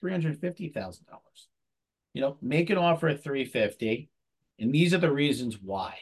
three 0.01 0.13
hundred 0.13 0.41
fifty 0.41 0.69
thousand 0.69 1.07
dollars. 1.07 1.49
You 2.13 2.21
know 2.21 2.37
make 2.43 2.71
an 2.71 2.79
offer 2.79 3.09
at 3.09 3.25
three 3.25 3.45
fifty 3.45 4.11
and 4.59 4.73
these 4.73 4.95
are 4.95 4.99
the 4.99 5.13
reasons 5.13 5.59
why 5.61 5.97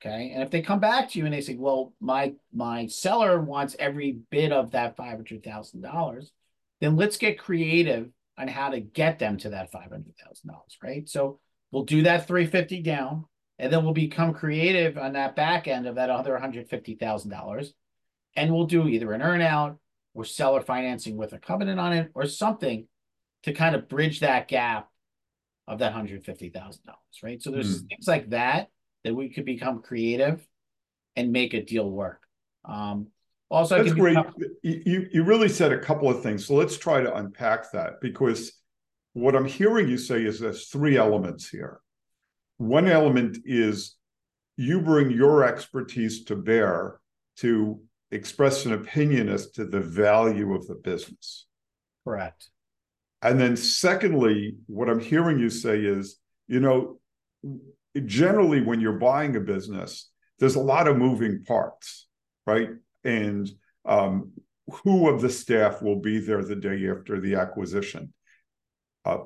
okay? 0.00 0.32
And 0.34 0.42
if 0.42 0.50
they 0.50 0.62
come 0.62 0.80
back 0.80 1.10
to 1.10 1.18
you 1.18 1.26
and 1.26 1.34
they 1.34 1.42
say 1.42 1.54
well 1.54 1.92
my 2.00 2.32
my 2.52 2.86
seller 2.86 3.40
wants 3.40 3.76
every 3.78 4.18
bit 4.30 4.52
of 4.52 4.70
that 4.70 4.96
five 4.96 5.16
hundred 5.16 5.44
thousand 5.44 5.82
dollars 5.82 6.32
then 6.80 6.96
let's 6.96 7.18
get 7.18 7.38
creative 7.38 8.08
on 8.38 8.48
how 8.48 8.70
to 8.70 8.80
get 8.80 9.18
them 9.18 9.36
to 9.38 9.50
that 9.50 9.72
$500,000, 9.72 10.04
right? 10.82 11.08
So 11.08 11.40
we'll 11.70 11.84
do 11.84 12.02
that 12.02 12.26
350 12.26 12.82
down 12.82 13.26
and 13.58 13.72
then 13.72 13.84
we'll 13.84 13.92
become 13.92 14.32
creative 14.32 14.96
on 14.96 15.12
that 15.12 15.36
back 15.36 15.68
end 15.68 15.86
of 15.86 15.96
that 15.96 16.10
other 16.10 16.38
$150,000 16.38 17.72
and 18.36 18.52
we'll 18.52 18.66
do 18.66 18.88
either 18.88 19.12
an 19.12 19.20
earnout 19.20 19.76
or 20.14 20.24
seller 20.24 20.60
financing 20.60 21.16
with 21.16 21.32
a 21.32 21.38
covenant 21.38 21.78
on 21.78 21.92
it 21.92 22.10
or 22.14 22.26
something 22.26 22.86
to 23.42 23.52
kind 23.52 23.74
of 23.74 23.88
bridge 23.88 24.20
that 24.20 24.48
gap 24.48 24.88
of 25.68 25.78
that 25.78 25.94
$150,000, 25.94 26.78
right? 27.22 27.42
So 27.42 27.50
there's 27.50 27.82
mm. 27.82 27.88
things 27.88 28.08
like 28.08 28.30
that 28.30 28.68
that 29.04 29.14
we 29.14 29.28
could 29.28 29.44
become 29.44 29.82
creative 29.82 30.46
and 31.16 31.32
make 31.32 31.54
a 31.54 31.62
deal 31.62 31.88
work. 31.88 32.22
Um, 32.64 33.08
also, 33.50 33.82
that's 33.82 33.94
great. 33.94 34.16
You 34.62 35.08
you 35.10 35.24
really 35.24 35.48
said 35.48 35.72
a 35.72 35.78
couple 35.78 36.08
of 36.08 36.22
things. 36.22 36.46
So 36.46 36.54
let's 36.54 36.78
try 36.78 37.00
to 37.00 37.14
unpack 37.16 37.72
that 37.72 38.00
because 38.00 38.52
what 39.12 39.34
I'm 39.34 39.44
hearing 39.44 39.88
you 39.88 39.98
say 39.98 40.22
is 40.22 40.38
there's 40.38 40.68
three 40.68 40.96
elements 40.96 41.48
here. 41.48 41.80
One 42.58 42.86
element 42.86 43.38
is 43.44 43.96
you 44.56 44.80
bring 44.80 45.10
your 45.10 45.44
expertise 45.44 46.24
to 46.26 46.36
bear 46.36 47.00
to 47.38 47.80
express 48.12 48.66
an 48.66 48.72
opinion 48.72 49.28
as 49.28 49.50
to 49.52 49.64
the 49.64 49.80
value 49.80 50.54
of 50.54 50.66
the 50.66 50.74
business. 50.74 51.46
Correct. 52.04 52.50
And 53.22 53.40
then 53.40 53.56
secondly, 53.56 54.56
what 54.66 54.88
I'm 54.88 55.00
hearing 55.00 55.38
you 55.38 55.50
say 55.50 55.78
is, 55.78 56.16
you 56.46 56.60
know, 56.60 57.00
generally 58.06 58.60
when 58.60 58.80
you're 58.80 58.98
buying 58.98 59.36
a 59.36 59.40
business, 59.40 60.10
there's 60.38 60.56
a 60.56 60.60
lot 60.60 60.88
of 60.88 60.96
moving 60.96 61.44
parts, 61.44 62.06
right? 62.46 62.70
And 63.04 63.50
um, 63.84 64.32
who 64.70 65.08
of 65.08 65.20
the 65.20 65.30
staff 65.30 65.82
will 65.82 66.00
be 66.00 66.18
there 66.18 66.44
the 66.44 66.56
day 66.56 66.88
after 66.88 67.20
the 67.20 67.36
acquisition? 67.36 68.12
Uh, 69.04 69.18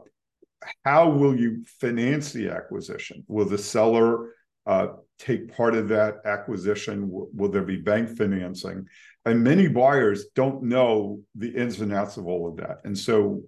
how 0.85 1.11
will 1.11 1.39
you 1.39 1.65
finance 1.81 2.33
the 2.33 2.49
acquisition? 2.49 3.25
Will 3.29 3.45
the 3.45 3.59
seller 3.59 4.31
uh, 4.67 4.89
take 5.19 5.55
part 5.55 5.75
of 5.75 5.89
that 5.89 6.19
acquisition? 6.25 7.11
Will, 7.11 7.29
will 7.35 7.51
there 7.51 7.63
be 7.63 7.77
bank 7.77 8.17
financing? 8.17 8.87
And 9.25 9.43
many 9.43 9.69
buyers 9.69 10.27
don't 10.35 10.65
know 10.65 11.21
the 11.35 11.51
ins 11.51 11.81
and 11.81 11.93
outs 11.93 12.17
of 12.17 12.27
all 12.27 12.49
of 12.49 12.57
that. 12.57 12.79
And 12.85 12.97
so, 12.97 13.43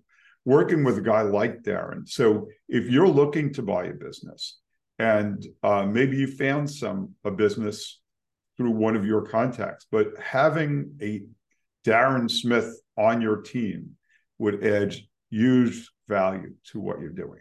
working 0.45 0.85
with 0.85 0.99
a 0.99 1.03
guy 1.03 1.23
like 1.23 1.63
Darren, 1.63 2.09
so 2.09 2.49
if 2.69 2.89
you're 2.89 3.09
looking 3.09 3.53
to 3.55 3.63
buy 3.63 3.87
a 3.87 3.93
business 3.93 4.59
and 4.99 5.45
uh, 5.63 5.85
maybe 5.85 6.17
you 6.17 6.27
found 6.27 6.71
some 6.71 7.15
a 7.25 7.31
business 7.31 8.01
through 8.57 8.71
one 8.71 8.97
of 8.97 9.05
your 9.05 9.23
contacts, 9.23 9.87
but 9.91 10.09
having 10.23 10.97
a 11.03 11.23
Darren 11.87 12.31
Smith 12.31 12.81
on 12.97 13.21
your 13.21 13.43
team 13.43 13.91
would 14.39 14.65
add 14.65 14.95
huge 15.31 15.91
value 16.09 16.55
to 16.73 16.81
what 16.81 17.01
you're 17.01 17.11
doing. 17.11 17.41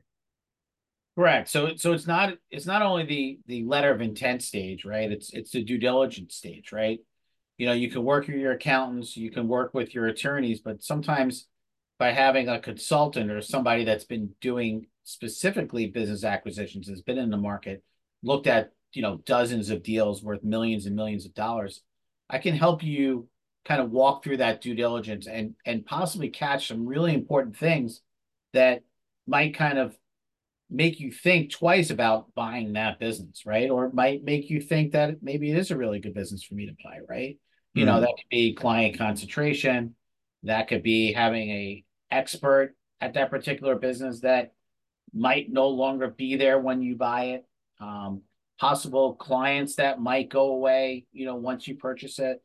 Correct. 1.16 1.49
So 1.49 1.76
so 1.78 1.93
it's 1.93 2.07
not 2.07 2.34
it's 2.51 2.66
not 2.66 2.82
only 2.82 3.05
the 3.05 3.39
the 3.47 3.63
letter 3.63 3.91
of 3.91 4.01
intent 4.01 4.43
stage, 4.43 4.84
right? 4.84 5.09
It's 5.11 5.34
it's 5.34 5.51
the 5.51 5.63
due 5.63 5.78
diligence 5.78 6.36
stage, 6.36 6.72
right? 6.74 6.99
You 7.57 7.68
know, 7.68 7.74
you 7.74 7.89
can 7.89 8.03
work 8.03 8.28
with 8.28 8.36
your 8.36 8.51
accountants, 8.51 9.16
you 9.16 9.32
can 9.32 9.47
work 9.47 9.74
with 9.74 9.95
your 9.95 10.07
attorneys, 10.07 10.59
but 10.59 10.84
sometimes 10.84 11.47
by 11.97 12.11
having 12.11 12.49
a 12.49 12.59
consultant 12.59 13.32
or 13.32 13.41
somebody 13.41 13.86
that's 13.86 14.03
been 14.03 14.32
doing 14.41 14.88
specifically 15.03 15.88
business 15.88 16.26
acquisitions, 16.26 16.89
has 16.89 17.01
been 17.01 17.18
in 17.18 17.30
the 17.30 17.38
market, 17.38 17.82
looked 18.22 18.47
at, 18.47 18.72
you 18.95 19.01
know, 19.01 19.17
dozens 19.25 19.69
of 19.69 19.83
deals 19.83 20.23
worth 20.23 20.43
millions 20.43 20.85
and 20.85 20.95
millions 20.95 21.25
of 21.25 21.33
dollars, 21.33 21.81
I 22.29 22.39
can 22.39 22.55
help 22.55 22.83
you 22.83 23.27
kind 23.65 23.81
of 23.81 23.91
walk 23.91 24.23
through 24.23 24.37
that 24.37 24.61
due 24.61 24.75
diligence 24.75 25.27
and 25.27 25.55
and 25.65 25.85
possibly 25.85 26.29
catch 26.29 26.67
some 26.67 26.85
really 26.85 27.13
important 27.13 27.57
things 27.57 28.01
that 28.53 28.83
might 29.27 29.55
kind 29.55 29.77
of 29.77 29.97
make 30.69 30.99
you 30.99 31.11
think 31.11 31.51
twice 31.51 31.89
about 31.89 32.33
buying 32.33 32.73
that 32.73 32.99
business, 32.99 33.45
right? 33.45 33.69
Or 33.69 33.85
it 33.85 33.93
might 33.93 34.23
make 34.23 34.49
you 34.49 34.61
think 34.61 34.93
that 34.93 35.21
maybe 35.21 35.51
it 35.51 35.57
is 35.57 35.71
a 35.71 35.77
really 35.77 35.99
good 35.99 36.13
business 36.13 36.43
for 36.43 36.55
me 36.55 36.65
to 36.67 36.75
buy, 36.83 36.99
right? 37.07 37.37
You 37.73 37.85
mm-hmm. 37.85 37.93
know, 37.93 38.01
that 38.01 38.15
could 38.17 38.29
be 38.31 38.53
client 38.53 38.97
concentration, 38.97 39.95
that 40.43 40.67
could 40.67 40.81
be 40.81 41.13
having 41.13 41.49
a 41.49 41.83
expert 42.09 42.75
at 43.01 43.13
that 43.13 43.29
particular 43.29 43.75
business 43.75 44.21
that 44.21 44.53
might 45.13 45.51
no 45.51 45.67
longer 45.67 46.07
be 46.07 46.35
there 46.35 46.59
when 46.59 46.81
you 46.81 46.95
buy 46.95 47.25
it. 47.25 47.45
Um, 47.79 48.21
possible 48.60 49.16
clients 49.16 49.76
that 49.76 49.99
might 49.99 50.30
go 50.30 50.51
away, 50.51 51.06
you 51.12 51.26
know, 51.26 51.36
once 51.36 51.68
you 51.68 51.76
purchase 51.76 52.20
it. 52.20 52.41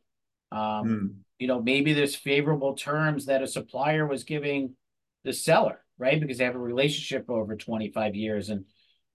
Um, 0.51 0.59
mm. 0.59 1.13
You 1.39 1.47
know, 1.47 1.61
maybe 1.61 1.93
there's 1.93 2.15
favorable 2.15 2.75
terms 2.75 3.25
that 3.25 3.41
a 3.41 3.47
supplier 3.47 4.05
was 4.05 4.23
giving 4.23 4.75
the 5.23 5.33
seller, 5.33 5.83
right? 5.97 6.19
Because 6.19 6.37
they 6.37 6.43
have 6.43 6.55
a 6.55 6.59
relationship 6.59 7.29
over 7.29 7.55
25 7.55 8.15
years 8.15 8.49
and 8.49 8.65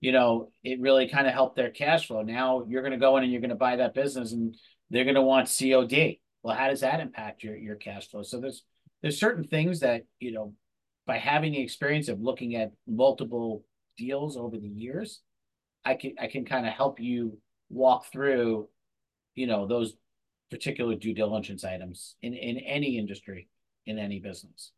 you 0.01 0.13
know, 0.13 0.51
it 0.63 0.81
really 0.81 1.09
kind 1.09 1.27
of 1.27 1.33
helped 1.33 1.57
their 1.57 1.71
cash 1.71 2.07
flow. 2.07 2.23
Now 2.23 2.65
you're 2.69 2.83
going 2.83 2.93
to 2.93 2.99
go 2.99 3.17
in 3.17 3.25
and 3.25 3.33
you're 3.33 3.41
going 3.41 3.51
to 3.51 3.57
buy 3.57 3.77
that 3.77 3.95
business 3.95 4.33
and 4.33 4.55
they're 4.91 5.05
going 5.05 5.15
to 5.15 5.23
want 5.23 5.49
COD. 5.49 6.19
Well, 6.43 6.57
how 6.57 6.69
does 6.69 6.81
that 6.81 7.01
impact 7.01 7.43
your 7.43 7.57
your 7.57 7.77
cash 7.77 8.09
flow? 8.09 8.23
So 8.23 8.41
there's 8.41 8.63
there's 9.03 9.19
certain 9.19 9.45
things 9.45 9.81
that, 9.81 10.03
you 10.21 10.33
know, 10.33 10.55
by 11.07 11.19
having 11.19 11.53
the 11.53 11.61
experience 11.61 12.09
of 12.09 12.21
looking 12.21 12.55
at 12.57 12.73
multiple 12.87 13.65
deals 13.97 14.37
over 14.37 14.59
the 14.59 14.69
years, 14.69 15.23
I 15.87 15.95
can 15.95 16.15
I 16.21 16.27
can 16.27 16.45
kind 16.45 16.67
of 16.67 16.73
help 16.73 16.99
you 16.99 17.39
walk 17.71 18.07
through, 18.13 18.69
you 19.37 19.47
know, 19.47 19.67
those 19.67 19.95
particular 20.51 20.97
due 20.97 21.15
diligence 21.15 21.65
items 21.65 22.17
in, 22.23 22.35
in 22.35 22.59
any 22.59 22.99
industry, 22.99 23.49
in 23.87 23.99
any 23.99 24.19
business. 24.19 24.73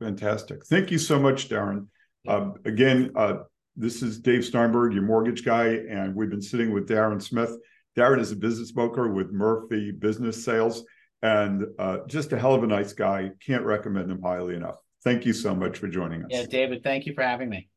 Fantastic. 0.00 0.64
Thank 0.66 0.90
you 0.90 0.98
so 0.98 1.18
much, 1.18 1.48
Darren. 1.48 1.86
Um, 2.26 2.54
again, 2.64 3.10
uh, 3.16 3.38
this 3.76 4.02
is 4.02 4.18
Dave 4.18 4.44
Steinberg, 4.44 4.92
your 4.92 5.02
mortgage 5.02 5.44
guy, 5.44 5.66
and 5.90 6.14
we've 6.14 6.30
been 6.30 6.42
sitting 6.42 6.72
with 6.72 6.88
Darren 6.88 7.22
Smith. 7.22 7.56
Darren 7.96 8.20
is 8.20 8.32
a 8.32 8.36
business 8.36 8.72
broker 8.72 9.12
with 9.12 9.30
Murphy 9.30 9.92
Business 9.92 10.44
Sales 10.44 10.84
and 11.22 11.64
uh, 11.78 11.98
just 12.06 12.32
a 12.32 12.38
hell 12.38 12.54
of 12.54 12.62
a 12.62 12.66
nice 12.66 12.92
guy. 12.92 13.30
Can't 13.44 13.64
recommend 13.64 14.10
him 14.10 14.22
highly 14.22 14.54
enough. 14.54 14.76
Thank 15.04 15.26
you 15.26 15.32
so 15.32 15.54
much 15.54 15.78
for 15.78 15.88
joining 15.88 16.22
us. 16.22 16.28
Yeah, 16.30 16.46
David, 16.46 16.82
thank 16.82 17.06
you 17.06 17.14
for 17.14 17.22
having 17.22 17.48
me. 17.48 17.68